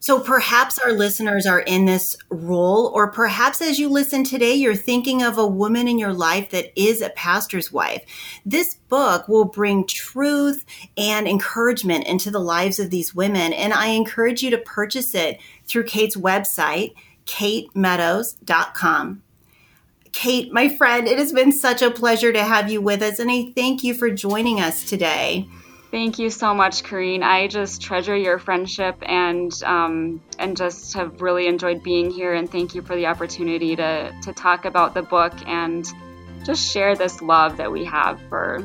So 0.00 0.20
perhaps 0.20 0.78
our 0.78 0.92
listeners 0.92 1.44
are 1.44 1.60
in 1.60 1.84
this 1.84 2.16
role, 2.28 2.92
or 2.94 3.10
perhaps 3.10 3.60
as 3.60 3.78
you 3.78 3.88
listen 3.88 4.22
today, 4.22 4.54
you're 4.54 4.76
thinking 4.76 5.22
of 5.22 5.38
a 5.38 5.46
woman 5.46 5.88
in 5.88 5.98
your 5.98 6.12
life 6.12 6.50
that 6.50 6.72
is 6.80 7.02
a 7.02 7.10
pastor's 7.10 7.72
wife. 7.72 8.04
This 8.46 8.76
book 8.88 9.28
will 9.28 9.44
bring 9.44 9.86
truth 9.86 10.64
and 10.96 11.26
encouragement 11.26 12.06
into 12.06 12.30
the 12.30 12.38
lives 12.38 12.78
of 12.78 12.90
these 12.90 13.14
women. 13.14 13.52
And 13.52 13.72
I 13.72 13.88
encourage 13.88 14.42
you 14.42 14.50
to 14.50 14.58
purchase 14.58 15.14
it 15.14 15.40
through 15.66 15.84
Kate's 15.84 16.16
website 16.16 16.94
katemeadows.com. 17.28 19.22
Kate, 20.12 20.52
my 20.52 20.68
friend, 20.68 21.06
it 21.06 21.18
has 21.18 21.32
been 21.32 21.52
such 21.52 21.82
a 21.82 21.90
pleasure 21.90 22.32
to 22.32 22.42
have 22.42 22.70
you 22.70 22.80
with 22.80 23.02
us, 23.02 23.18
and 23.18 23.30
I 23.30 23.52
thank 23.54 23.84
you 23.84 23.94
for 23.94 24.10
joining 24.10 24.60
us 24.60 24.88
today. 24.88 25.46
Thank 25.90 26.18
you 26.18 26.28
so 26.28 26.52
much, 26.52 26.82
Corrine. 26.82 27.22
I 27.22 27.46
just 27.46 27.80
treasure 27.80 28.16
your 28.16 28.38
friendship 28.38 28.96
and 29.02 29.50
um, 29.64 30.20
and 30.38 30.54
just 30.56 30.92
have 30.94 31.22
really 31.22 31.46
enjoyed 31.46 31.82
being 31.82 32.10
here. 32.10 32.34
And 32.34 32.50
thank 32.50 32.74
you 32.74 32.82
for 32.82 32.94
the 32.94 33.06
opportunity 33.06 33.74
to 33.76 34.14
to 34.22 34.32
talk 34.34 34.66
about 34.66 34.92
the 34.92 35.02
book 35.02 35.32
and 35.46 35.86
just 36.44 36.70
share 36.70 36.94
this 36.94 37.22
love 37.22 37.56
that 37.56 37.72
we 37.72 37.84
have 37.86 38.20
for 38.28 38.62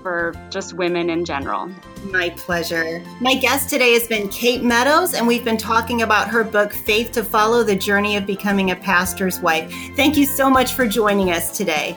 for 0.00 0.32
just 0.50 0.74
women 0.74 1.10
in 1.10 1.24
general. 1.24 1.70
My 2.04 2.30
pleasure. 2.30 3.02
My 3.20 3.34
guest 3.34 3.70
today 3.70 3.94
has 3.94 4.06
been 4.06 4.28
Kate 4.28 4.62
Meadows, 4.62 5.14
and 5.14 5.26
we've 5.26 5.44
been 5.44 5.56
talking 5.56 6.02
about 6.02 6.28
her 6.28 6.44
book, 6.44 6.72
Faith 6.72 7.10
to 7.12 7.24
Follow 7.24 7.64
The 7.64 7.74
Journey 7.74 8.16
of 8.16 8.26
Becoming 8.26 8.70
a 8.70 8.76
Pastor's 8.76 9.40
Wife. 9.40 9.72
Thank 9.96 10.16
you 10.16 10.26
so 10.26 10.50
much 10.50 10.74
for 10.74 10.86
joining 10.86 11.30
us 11.30 11.56
today. 11.56 11.96